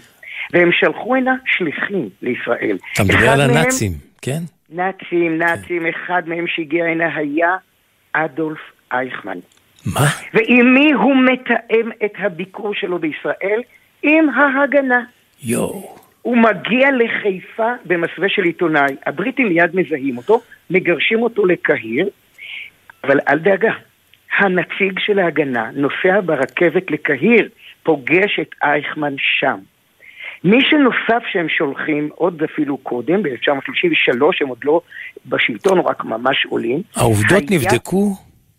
[0.52, 2.76] והם שלחו הנה שליחים לישראל.
[2.92, 3.92] אתה מדבר על הנאצים,
[4.22, 4.40] כן?
[4.70, 7.56] נאצים, נאצים, אחד מהם שהגיע הנה היה
[8.12, 8.59] אדולף
[8.92, 9.38] אייכמן.
[9.86, 10.00] מה?
[10.34, 13.60] ועם מי הוא מתאם את הביקור שלו בישראל?
[14.02, 15.00] עם ההגנה.
[15.42, 15.96] יואו.
[16.23, 20.40] הוא מגיע לחיפה במסווה של עיתונאי, הבריטים מיד מזהים אותו,
[20.70, 22.09] מגרשים אותו לקהיר,
[23.05, 23.73] אבל אל דאגה,
[24.39, 27.49] הנציג של ההגנה נוסע ברכבת לקהיר,
[27.82, 29.59] פוגש את אייכמן שם.
[30.45, 34.81] מי שנוסף שהם שולחים, עוד אפילו קודם, ב-1933, הם עוד לא
[35.27, 36.82] בשלטון, רק ממש עולים.
[36.97, 38.15] העובדות היה- נבדקו?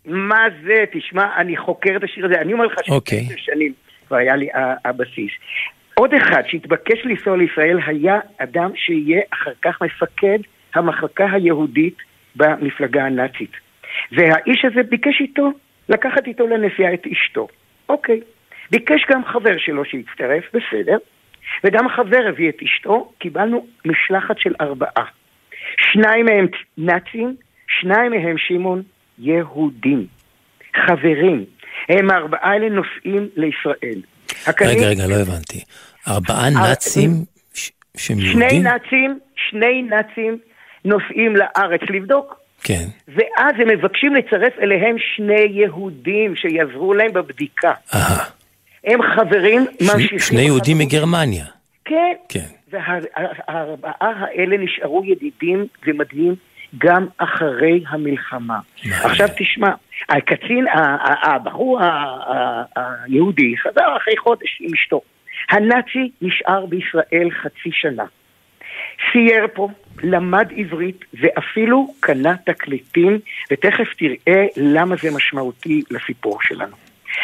[0.06, 0.84] מה זה?
[0.94, 3.24] תשמע, אני חוקר את השיר הזה, אני אומר לך אוקיי.
[3.24, 3.74] שעשר שנים
[4.08, 4.48] כבר היה לי
[4.86, 5.32] הבסיס.
[6.00, 10.40] עוד אחד שהתבקש לנסוע לישראל היה אדם שיהיה אחר כך מפקד
[10.76, 11.98] המחלקה היהודית
[12.36, 13.52] במפלגה הנאצית.
[14.12, 15.52] והאיש הזה ביקש איתו,
[15.90, 17.48] לקחת איתו לנסיעה את אשתו.
[17.90, 18.20] אוקיי.
[18.72, 20.98] ביקש גם חבר שלו שיצטרף, בסדר.
[21.64, 25.06] וגם החבר הביא את אשתו, קיבלנו משלחת של ארבעה.
[25.92, 26.48] שניים מהם
[26.78, 27.36] נאצים,
[27.80, 28.82] שניים מהם שמעון
[29.20, 30.06] יהודים.
[30.76, 31.46] חברים.
[31.90, 34.02] הם הארבעה האלה נוסעים לישראל.
[34.62, 35.64] רגע, רגע, לא הבנתי.
[36.10, 37.12] ארבעה נאצים
[37.54, 38.60] ש- שהם שני?
[38.60, 39.20] נאצים,
[39.50, 40.38] שני נאצים
[40.86, 42.40] נוסעים לארץ לבדוק.
[42.64, 42.84] כן.
[43.08, 47.72] ואז הם מבקשים לצרף אליהם שני יהודים שיעזרו להם בבדיקה.
[48.84, 50.20] הם חברים, ממשיכים...
[50.20, 51.46] שני יהודים מגרמניה.
[51.86, 52.14] כן.
[52.30, 52.46] כן.
[52.72, 56.36] והארבעה האלה נשארו ידידים ומדהים
[56.78, 58.60] גם אחרי המלחמה.
[59.04, 59.70] עכשיו תשמע,
[60.10, 60.66] הקצין,
[61.24, 61.80] הבחור
[62.76, 65.02] היהודי חזר אחרי חודש עם אשתו.
[65.50, 68.06] הנאצי נשאר בישראל חצי שנה.
[69.12, 69.68] סייר פה,
[70.04, 73.20] למד עברית ואפילו קנה תקליטים,
[73.52, 76.76] ותכף תראה למה זה משמעותי לסיפור שלנו.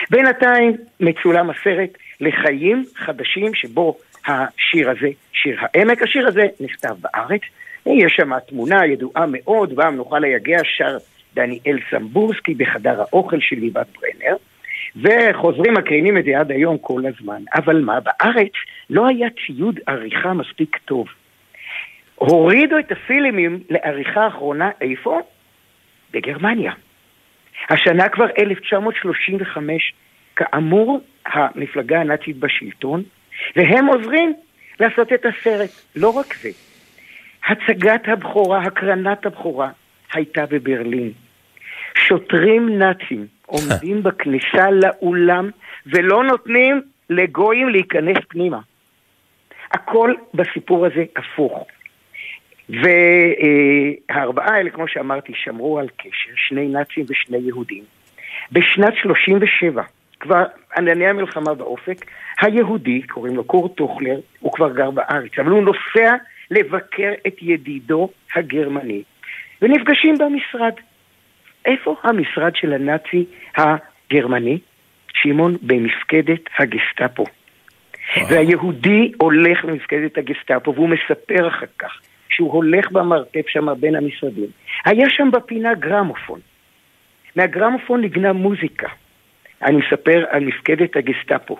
[0.09, 1.89] בינתיים מצולם הסרט
[2.21, 3.97] לחיים חדשים שבו
[4.27, 7.41] השיר הזה, שיר העמק, השיר הזה נכתב בארץ,
[7.85, 10.97] יש שם תמונה ידועה מאוד, והמנוחה ליגע שר
[11.33, 14.35] דניאל סמבורסקי בחדר האוכל של ליבת ברנר,
[14.95, 17.43] וחוזרים מקרינים את זה עד היום כל הזמן.
[17.55, 18.51] אבל מה, בארץ
[18.89, 21.07] לא היה ציוד עריכה מספיק טוב.
[22.15, 25.21] הורידו את הפילימים לעריכה האחרונה איפה?
[26.11, 26.71] בגרמניה.
[27.69, 29.93] השנה כבר 1935,
[30.35, 33.03] כאמור, המפלגה הנאצית בשלטון,
[33.55, 34.33] והם עוזרים
[34.79, 35.69] לעשות את הסרט.
[35.95, 36.49] לא רק זה,
[37.47, 39.69] הצגת הבכורה, הקרנת הבכורה,
[40.13, 41.11] הייתה בברלין.
[41.95, 45.49] שוטרים נאצים עומדים בכניסה לאולם
[45.85, 48.59] ולא נותנים לגויים להיכנס פנימה.
[49.71, 51.67] הכל בסיפור הזה הפוך.
[52.69, 57.83] והארבעה האלה, כמו שאמרתי, שמרו על קשר, שני נאצים ושני יהודים.
[58.51, 59.83] בשנת 37,
[60.19, 60.43] כבר
[60.77, 62.05] ענני המלחמה באופק,
[62.41, 66.15] היהודי, קוראים לו קורט טוכלר, הוא כבר גר בארץ, אבל הוא נוסע
[66.51, 69.03] לבקר את ידידו הגרמני,
[69.61, 70.73] ונפגשים במשרד.
[71.65, 73.25] איפה המשרד של הנאצי
[73.55, 74.59] הגרמני?
[75.13, 77.23] שמעון, במפקדת הגסטאפו.
[78.29, 84.49] והיהודי הולך למפקדת הגסטאפו, והוא מספר אחר כך שהוא הולך במרתף שם בין המשרדים.
[84.85, 86.39] היה שם בפינה גרמופון.
[87.35, 88.87] מהגרמופון נגנה מוזיקה.
[89.61, 91.57] אני מספר על מפקדת הגסטאפו.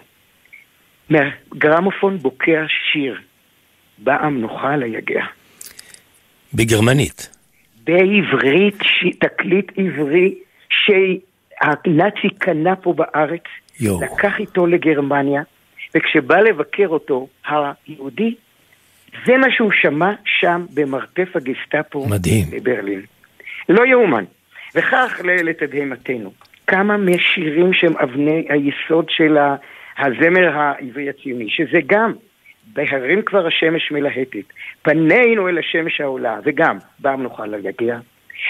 [1.09, 3.19] מהגרמופון בוקע שיר.
[3.97, 5.25] בעם נוחה ליגע.
[6.53, 7.34] בגרמנית.
[7.85, 9.05] בעברית, ש...
[9.19, 10.35] תקליט עברי
[10.69, 13.43] שהנאצי קנה פה בארץ,
[13.79, 13.99] יואו.
[14.01, 15.41] לקח איתו לגרמניה,
[15.95, 18.35] וכשבא לבקר אותו, היהודי,
[19.25, 22.45] זה מה שהוא שמע שם במרתף הגסטאפו מדהים.
[22.51, 23.01] בברלין.
[23.69, 24.23] לא יאומן.
[24.75, 26.31] וכך לתדהמתנו,
[26.67, 29.37] כמה מהשירים שהם אבני היסוד של
[29.97, 32.13] הזמר העברי הציוני, שזה גם
[32.75, 34.45] בהרים כבר השמש מלהטת,
[34.81, 37.97] פנינו אל השמש העולה, וגם בם נוכל להגיע,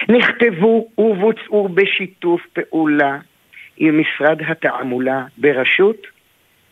[0.10, 3.18] נכתבו ובוצעו בשיתוף פעולה
[3.78, 6.08] עם משרד התעמולה בראשות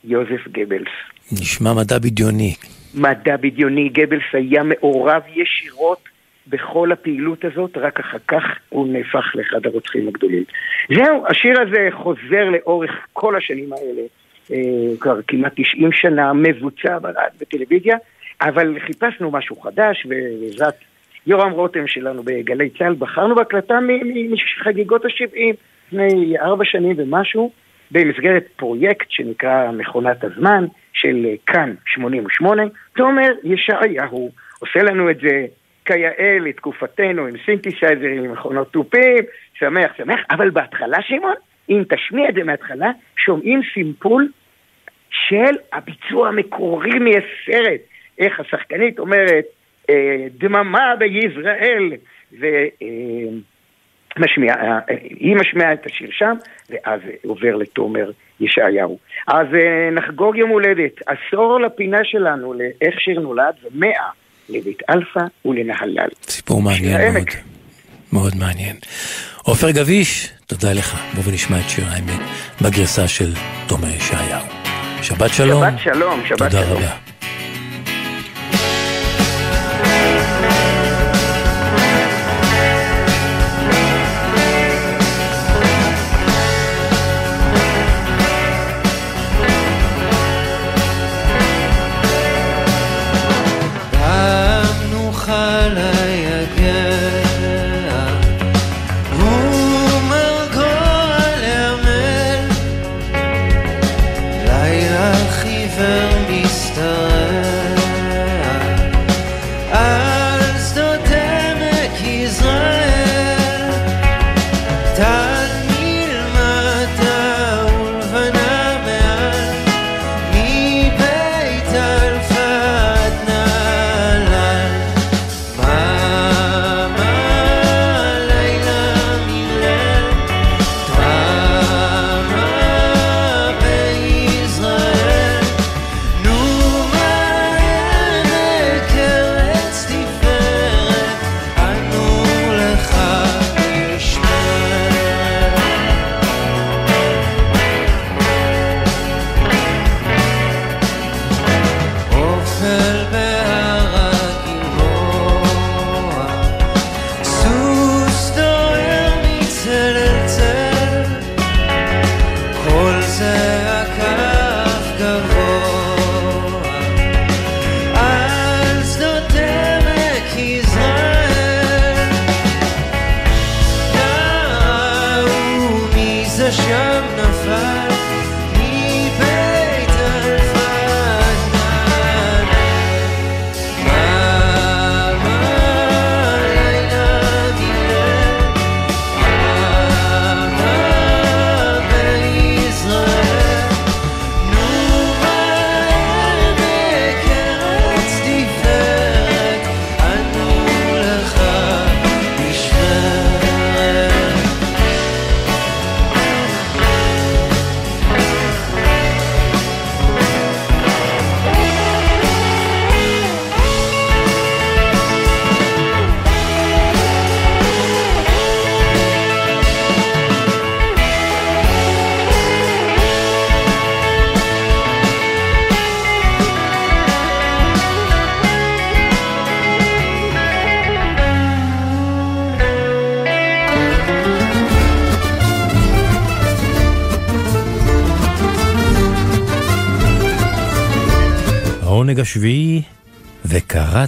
[0.04, 0.92] יוזף גבלס.
[1.32, 2.56] נשמע מדע בדיוני.
[2.96, 6.10] מדע בדיוני, גבלס היה מעורב ישירות
[6.48, 10.44] בכל הפעילות הזאת, רק אחר כך הוא נהפך לאחד הרוצחים הגדולים.
[10.96, 14.02] זהו, השיר הזה חוזר לאורך כל השנים האלה,
[14.99, 16.98] כבר כמעט 90 שנה, מבוצע
[17.40, 17.98] בטלוויזיה,
[18.41, 20.74] אבל חיפשנו משהו חדש, ובעזרת
[21.28, 23.80] יורם רותם שלנו בגלי צה"ל, בחרנו בהקלטה
[24.32, 25.56] מחגיגות ה-70,
[25.88, 27.52] לפני ארבע שנים ומשהו,
[27.91, 32.64] במסגרת פרויקט שנקרא מכונת הזמן של אה, כאן 88,
[32.95, 35.45] תומר ישעיהו עושה לנו את זה
[35.86, 39.24] כיאה לתקופתנו עם סינתסייזרים, עם מכונות תופים,
[39.60, 41.36] שמח שמח, אבל בהתחלה שמעון,
[41.69, 44.31] אם תשמיע את זה מההתחלה, שומעים סימפול
[45.10, 47.81] של הביצוע המקורי מהסרט,
[48.19, 49.45] איך השחקנית אומרת,
[49.90, 51.91] אה, דממה ביזרעאל,
[52.31, 56.34] ומשמיעה, אה, היא משמיעה את השיר שם,
[56.69, 58.99] ואז אה, עובר לתומר ישעיהו.
[59.27, 64.10] אז אה, נחגוג יום הולדת, עשור לפינה שלנו, לאיך שיר נולד, ומאה
[64.49, 66.10] לבית אלפא ולנהלל.
[66.23, 67.27] סיפור מעניין מאוד.
[68.14, 68.76] מאוד מעניין.
[69.44, 70.98] עופר גביש, תודה לך.
[71.14, 72.20] בוא ונשמע את שיר העמק
[72.62, 73.34] בגרסה של
[73.68, 74.46] תומר ישעיהו.
[75.02, 75.64] שבת שלום.
[75.64, 76.78] שבת שלום, שבת תודה שלום.
[76.78, 77.12] רבה.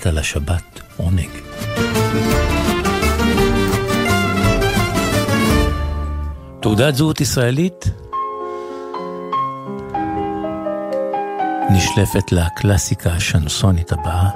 [0.05, 1.29] וקראת לשבת עונג.
[6.61, 7.85] תעודת זהות ישראלית
[11.71, 14.29] נשלפת לקלאסיקה השנסונית הבאה,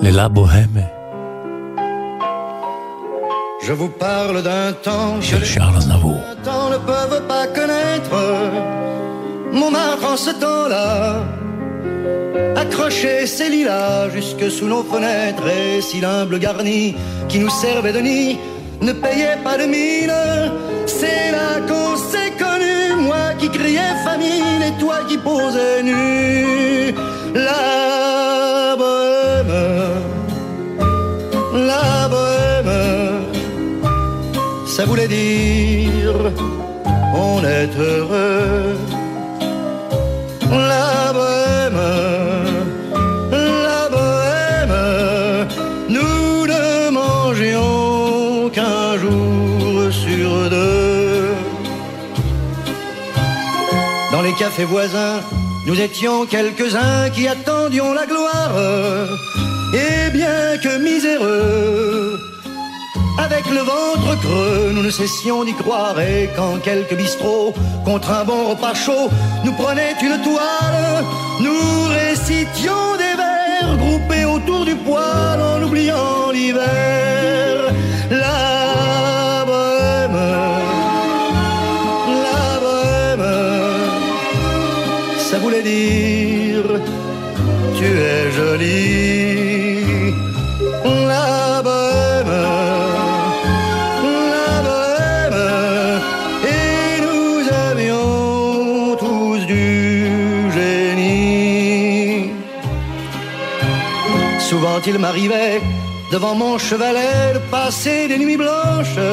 [0.00, 0.80] לילה בוהמה
[3.66, 6.18] Je vous parle d'un temps que של les שרל אznavour.
[6.44, 8.16] temps ne peuvent pas connaître.
[9.52, 11.38] Montmartre en ce temps-là
[12.83, 16.95] accrochait ses lilas jusque sous nos fenêtres et si l'humble garni
[17.29, 18.37] qui nous servait de nid
[18.81, 20.11] ne payait pas de mine.
[20.85, 26.93] C'est là qu'on s'est connu, moi qui criais famine et toi qui posais nu.
[27.33, 29.55] La bohème,
[31.71, 32.73] la bohème
[34.67, 36.15] ça voulait dire
[37.15, 38.32] on est heureux.
[55.65, 58.51] Nous étions quelques-uns qui attendions la gloire.
[59.73, 62.19] Et bien que miséreux,
[63.17, 67.53] avec le ventre creux, nous ne cessions d'y croire et quand quelques bistrots,
[67.85, 69.09] contre un bon repas chaud,
[69.45, 71.05] nous prenaient une toile,
[71.39, 77.52] nous récitions des vers groupés autour du poêle en oubliant l'hiver.
[87.83, 90.13] Tu es jolie.
[91.13, 92.35] La bohème,
[94.35, 95.41] la bohème,
[96.55, 97.37] et nous
[97.69, 99.67] avions tous du
[100.57, 102.31] génie.
[104.49, 105.61] Souvent il m'arrivait
[106.11, 109.03] devant mon chevalet de passer des nuits blanches,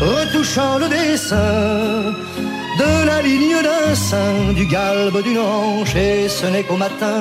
[0.00, 2.14] retouchant le dessin
[2.82, 7.18] de la ligne d'un sein, du galbe d'une hanche, et ce n'est qu'au matin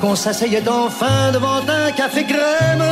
[0.00, 2.88] qu'on s'asseyait enfin devant un café crème.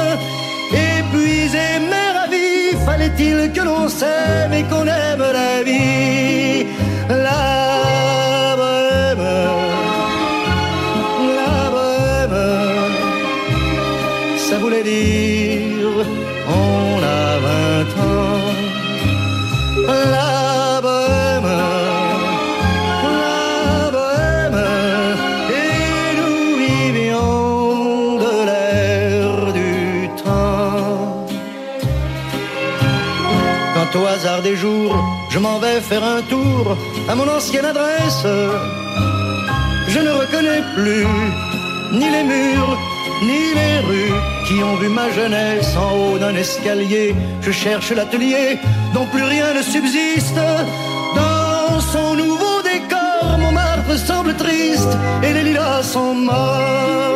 [0.73, 6.67] Épuisé mais ravi, fallait-il que l'on s'aime et qu'on aime la vie?
[7.09, 7.75] La
[14.55, 15.97] ça voulait dire
[16.49, 18.25] on a vingt ans.
[33.97, 34.97] Au hasard des jours,
[35.31, 36.77] je m'en vais faire un tour
[37.09, 38.27] à mon ancienne adresse,
[39.89, 41.07] je ne reconnais plus
[41.93, 42.79] ni les murs,
[43.23, 44.15] ni les rues
[44.47, 47.15] qui ont vu ma jeunesse en haut d'un escalier.
[47.41, 48.59] Je cherche l'atelier
[48.93, 50.41] dont plus rien ne subsiste.
[51.15, 57.14] Dans son nouveau décor, Montmartre semble triste et les lilas sont morts.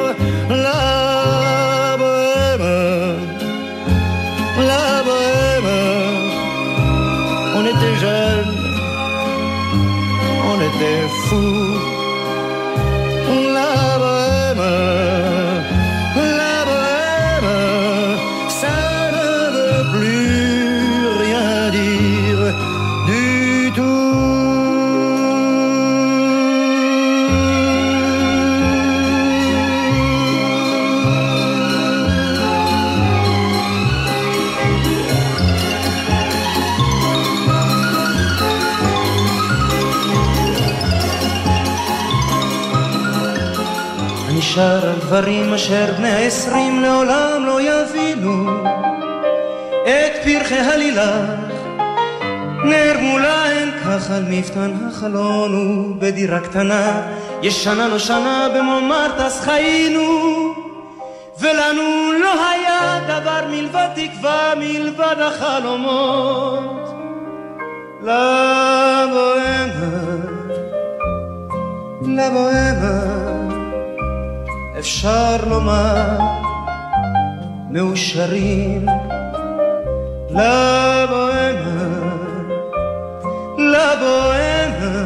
[45.08, 48.64] דברים אשר בני העשרים לעולם לא יבינו.
[49.82, 51.30] את פרחי הלילך
[52.64, 57.02] נר מולה אין כך על מפתן החלון ובדירה קטנה.
[57.42, 60.54] ישנה לא שנה במומרטס חיינו
[61.38, 66.88] ולנו לא היה דבר מלבד תקווה מלבד החלומות.
[68.02, 69.68] לבוהמה
[72.02, 73.27] לבוהמה
[74.78, 76.18] אפשר לומר
[77.70, 78.86] מאושרים
[80.30, 81.78] לבוהמה,
[83.58, 85.02] לבוהמה,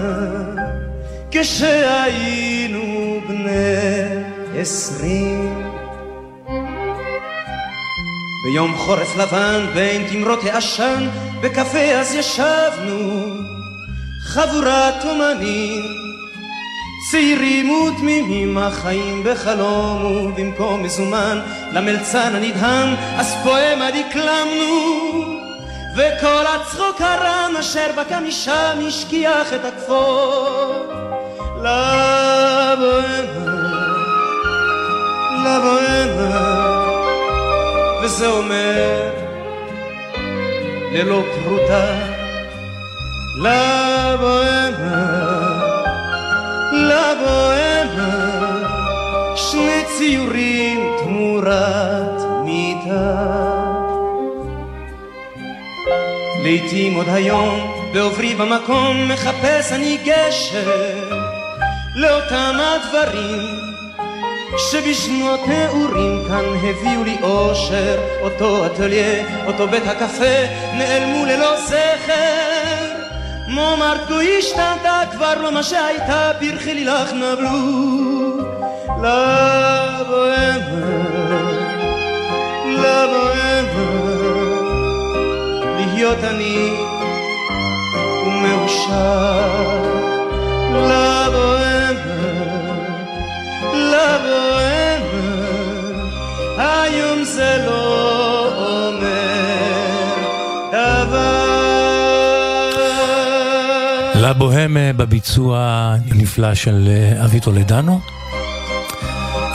[1.31, 2.83] כשהיינו
[3.29, 4.23] בני
[4.57, 5.63] עשרים.
[8.45, 11.09] ביום חורף לבן בין תמרות העשן
[11.41, 13.27] בקפה אז ישבנו
[14.23, 16.12] חבורת אומנים
[17.11, 21.41] צעירים ותמימים החיים בחלום ובמקום מזומן.
[21.73, 25.03] למלצן הנדהם אז פואמה דקלמנו
[25.97, 30.75] וכל הצחוק הרם אשר בקע משם השכיח את הכפור.
[31.57, 32.93] לבוהמה
[35.45, 36.63] לבוהמה.
[38.03, 39.11] וזה אומר
[40.93, 41.87] ללא פרוטה
[43.37, 44.63] לבוהמה
[46.93, 48.33] לבוהמה
[49.37, 53.43] שני ציורים תמורת מיטה
[56.45, 61.11] לעתים עוד היום בעוברי במקום מחפש אני גשר
[61.97, 63.73] לאותם הדברים
[64.59, 68.01] שבשנות נעורים כאן הביאו לי אושר.
[68.21, 72.82] אותו אטליה, אותו בית הקפה נעלמו ללא זכר
[73.49, 78.39] מומרטקו השתנתה כבר לא מה שהייתה פרחי לך נבלו
[78.99, 80.43] לבוהמה
[82.67, 83.83] לבוהמה
[85.95, 86.71] להיות אני
[88.27, 89.83] ומאושר
[90.73, 91.63] לבוהמה
[93.75, 94.63] לבוהמה
[96.83, 98.02] היום זה לא
[104.33, 105.59] דבר לבוהם אה, בביצוע
[106.11, 108.01] הנפלא של אה, אבי טולדנו.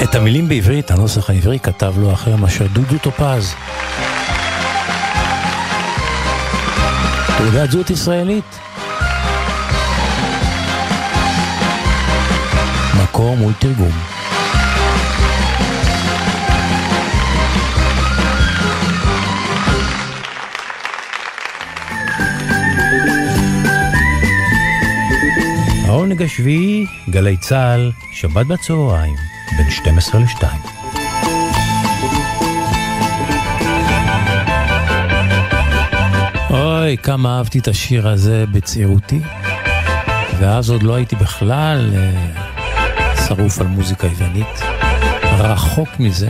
[0.03, 3.53] את המילים בעברית, הנוסח העברי, כתב לו אחר מאשר דודו טופז.
[7.37, 8.59] תעודת זהות ישראלית.
[13.03, 14.16] מקור מול תרגום.
[26.07, 29.15] העונג השביעי, גלי צה"ל, שבת בצהריים,
[29.57, 30.43] בין 12 ל-2.
[36.49, 39.19] אוי, כמה אהבתי את השיר הזה בצעירותי,
[40.39, 44.61] ואז עוד לא הייתי בכלל אה, שרוף על מוזיקה יוונית,
[45.23, 46.29] רחוק מזה.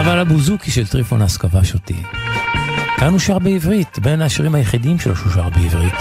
[0.00, 2.02] אבל הבוזוקי של טריפונס כבש אותי.
[2.96, 5.94] כאן הוא שר בעברית, בין השירים היחידים שלו שהוא שר בעברית.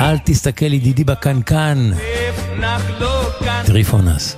[0.00, 1.90] אל תסתכל ידידי בקנקן,
[3.66, 4.36] טריפונס.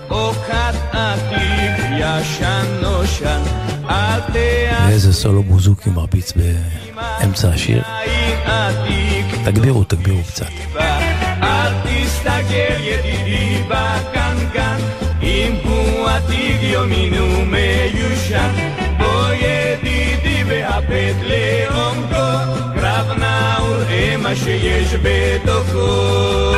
[4.87, 7.83] ואיזה סולו בוזוקי מרביץ באמצע השיר.
[9.45, 10.51] תגבירו, תגבירו קצת.
[11.43, 14.77] אל תסתכל ידידי בקנקן,
[15.23, 18.51] אם הוא עתיד יומין ומיושן.
[18.99, 22.66] בוא ידידי והפת לעומקו,
[22.97, 26.57] קרב נא וראה מה שיש בתוכו.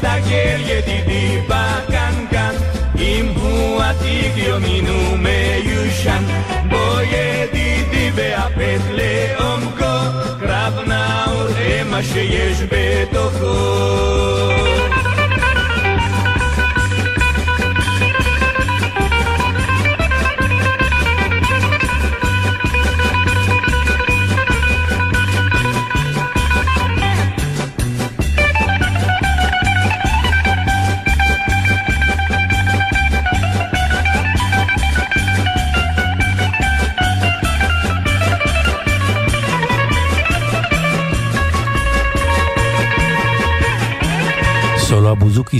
[0.00, 2.54] תסתכל ידידי בקנקן,
[2.98, 6.24] אם הוא עתיק יומין ומיושן.
[6.70, 13.80] בוא ידידי והפת לעומקו, קרב נא וראה מה שיש בתוכו.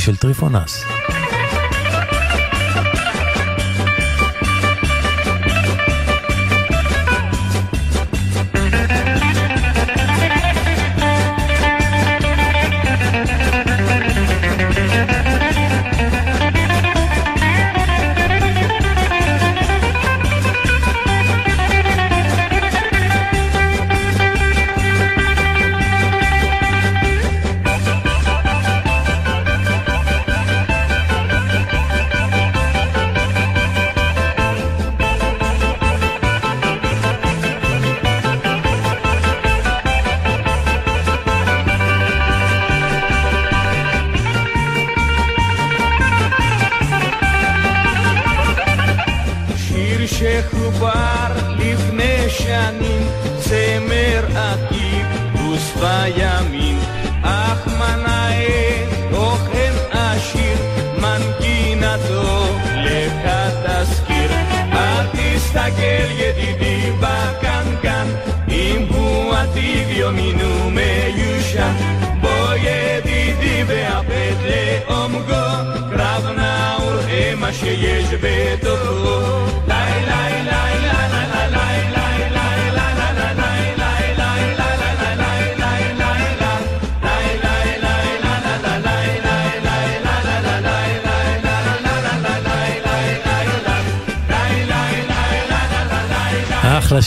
[0.00, 0.84] של טריפונס.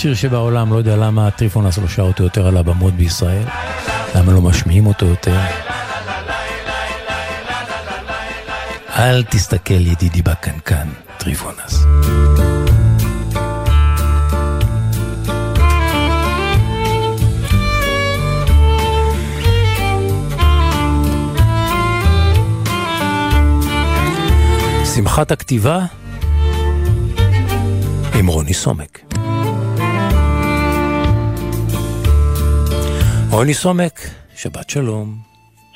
[0.03, 3.43] שיר שבעולם, לא יודע למה טריפונס לא שר אותו יותר על הבמות בישראל,
[4.15, 5.39] למה לא משמיעים אותו יותר.
[8.89, 11.85] אל תסתכל ידידי בקנקן, טריפונס.
[24.95, 25.85] שמחת הכתיבה
[28.19, 29.02] עם רוני סומק.
[33.35, 33.99] רוני סומק,
[34.35, 35.15] שבת שלום.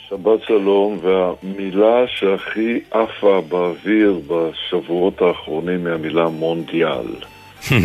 [0.09, 7.15] שבת שלום, והמילה שהכי עפה באוויר בשבועות האחרונים היא המילה מונדיאל.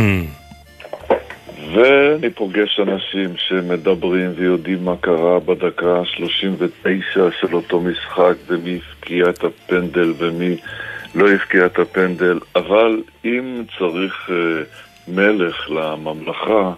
[1.73, 6.87] ואני פוגש אנשים שמדברים ויודעים מה קרה בדקה ה-39
[7.41, 10.57] של אותו משחק ומי הבקיע את הפנדל ומי
[11.15, 14.33] לא הבקיע את הפנדל, אבל אם צריך uh,
[15.09, 16.73] מלך לממלכה,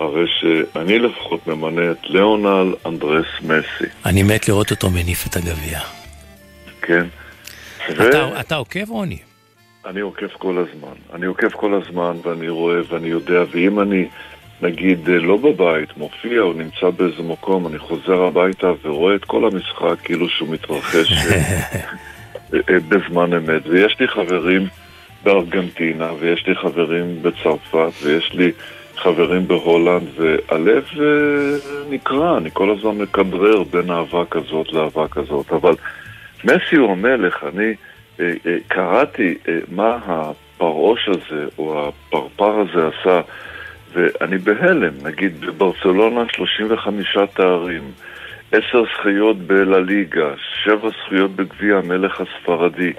[0.00, 5.78] הרי שאני לפחות ממנה את ליאונל אנדרס מסי, אני מת לראות אותו מניף את הגביע.
[6.82, 7.04] כן?
[7.90, 9.18] אתה- אתה עוקב, רוני?
[9.86, 10.94] אני עוקב כל הזמן.
[11.14, 14.04] אני עוקב כל הזמן ואני רואה ואני יודע, ואם אני,
[14.62, 19.44] נגיד, אה, לא בבית, מופיע או נמצא באיזה מקום, אני חוזר הביתה ורואה את כל
[19.52, 21.62] המשחק כאילו שהוא מתרחש אה,
[22.54, 23.62] אה, בזמן אמת.
[23.66, 24.66] ויש לי חברים
[25.24, 28.50] בארגנטינה, ויש לי חברים בצרפת, ויש לי
[29.02, 31.56] חברים בהולנד, והלב אה,
[31.90, 35.74] נקרע, אני כל הזמן מכדרר בין אהבה כזאת לאהבה כזאת, אבל
[36.44, 37.74] מסי הוא המלך, אני
[38.20, 39.34] אה, אה, קראתי
[39.68, 43.20] מה הפרעוש הזה, או הפרפר הזה עשה,
[43.92, 47.82] ואני בהלם, נגיד בברצלונה 35 תארים,
[48.52, 50.30] עשר זכיות בלה-ליגה,
[50.64, 52.92] שבע זכויות בגביע המלך הספרדי.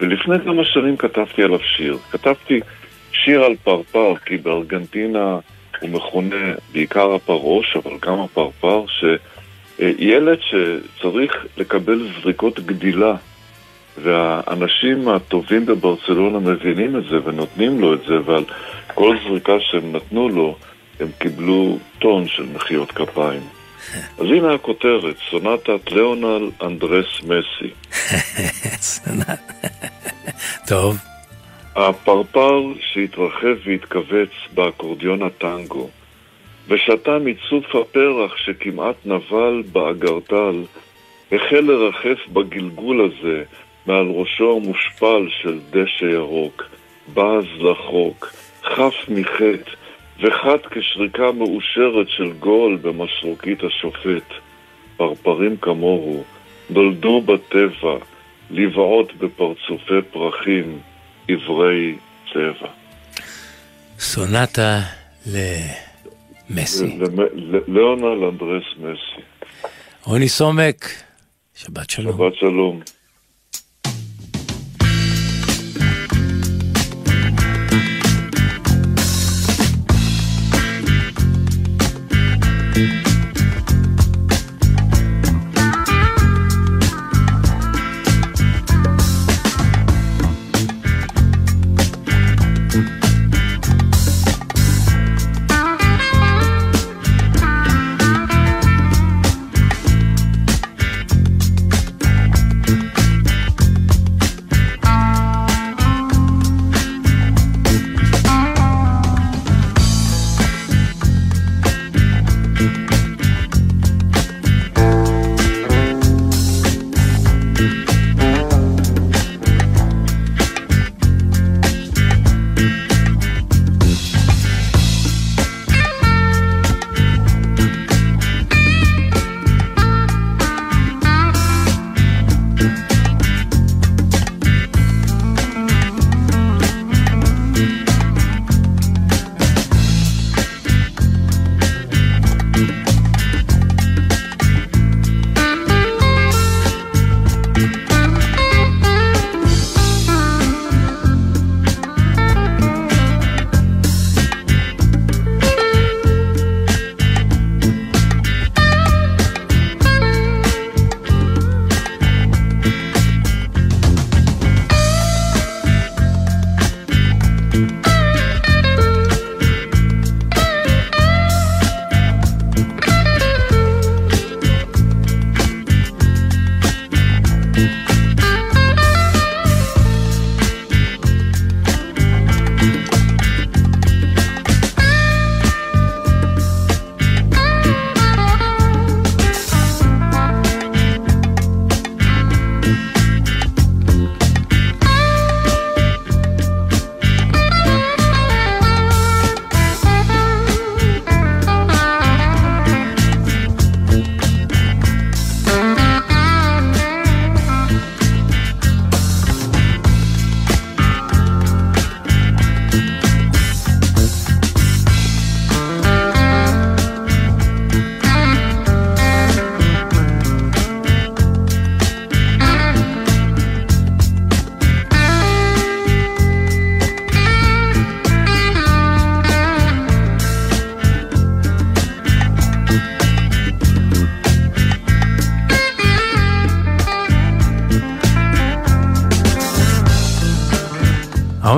[0.00, 1.96] ולפני כמה שנים כתבתי עליו שיר.
[2.10, 2.60] כתבתי
[3.24, 5.38] שיר על פרפר, כי בארגנטינה
[5.80, 13.14] הוא מכונה בעיקר הפרעוש, אבל גם הפרפר, שילד שצריך לקבל זריקות גדילה,
[14.02, 18.44] והאנשים הטובים בברצלונה מבינים את זה ונותנים לו את זה, ועל
[18.94, 20.56] כל זריקה שהם נתנו לו,
[21.00, 23.42] הם קיבלו טון של מחיאות כפיים.
[24.18, 27.70] אז הנה הכותרת, סונטת ליאונל אנדרס מסי.
[30.68, 31.11] טוב.
[31.76, 35.88] הפרפר שהתרחב והתכווץ באקורדיון הטנגו,
[36.68, 40.62] ושתה מצוף הפרח שכמעט נבל באגרטל,
[41.32, 43.44] החל לרחף בגלגול הזה
[43.86, 46.62] מעל ראשו המושפל של דשא ירוק,
[47.14, 48.32] בז לחוק,
[48.64, 49.70] חף מחטא,
[50.20, 54.32] וחד כשריקה מאושרת של גול במשרוקית השופט.
[54.96, 56.24] פרפרים כמוהו
[56.70, 57.96] נולדו בטבע
[58.50, 60.78] לבעוט בפרצופי פרחים
[61.28, 61.96] עברי
[62.32, 62.68] צבע.
[63.98, 64.80] סונטה
[65.26, 66.98] למסי.
[67.68, 69.22] ליאונל אנדרס מסי.
[70.04, 70.88] רוני סומק,
[71.54, 72.16] שבת שלום.
[72.16, 72.80] שבת שלום.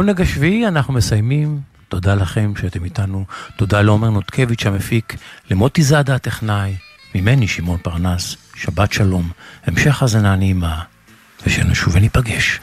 [0.05, 1.60] העונג השביעי אנחנו מסיימים.
[1.89, 3.24] תודה לכם שאתם איתנו.
[3.56, 5.16] תודה לעומר נותקביץ' המפיק,
[5.51, 6.76] למוטי זאדה הטכנאי,
[7.14, 8.36] ממני שמעון פרנס.
[8.55, 9.31] שבת שלום,
[9.66, 10.82] המשך האזנה נעימה,
[11.47, 12.60] ושנשוב וניפגש.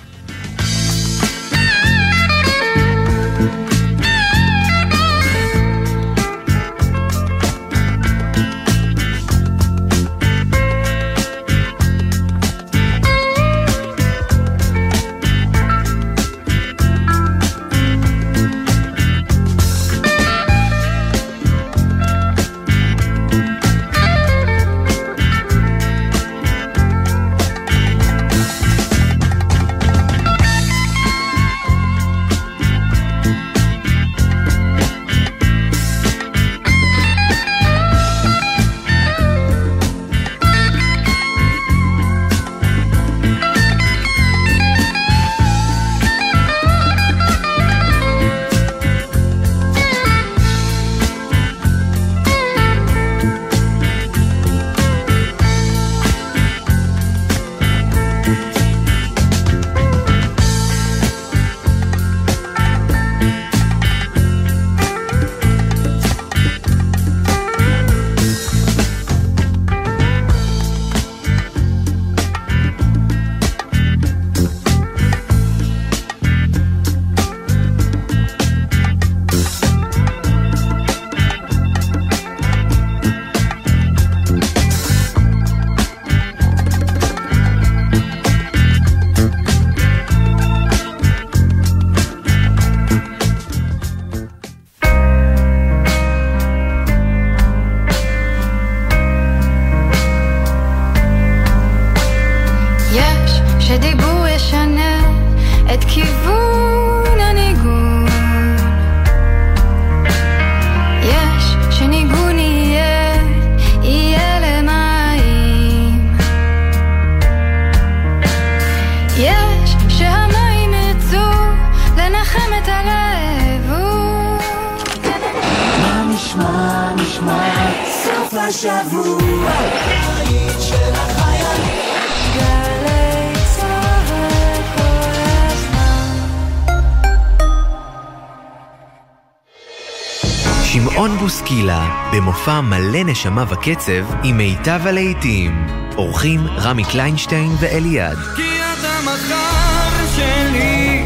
[143.04, 145.68] נשמה וקצב עם מיטב הלהיטים.
[145.98, 148.18] אורחים רמי קליינשטיין ואליעד.
[148.36, 151.06] כי את המחר שלי,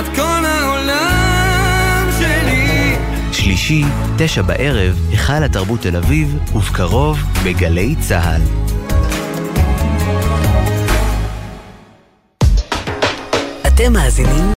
[0.00, 2.96] את כל העולם שלי.
[3.32, 3.84] שלישי,
[4.18, 8.42] תשע בערב, היכל התרבות תל אביב, ובקרוב בגלי צה"ל.
[13.66, 14.52] אתם מאזינים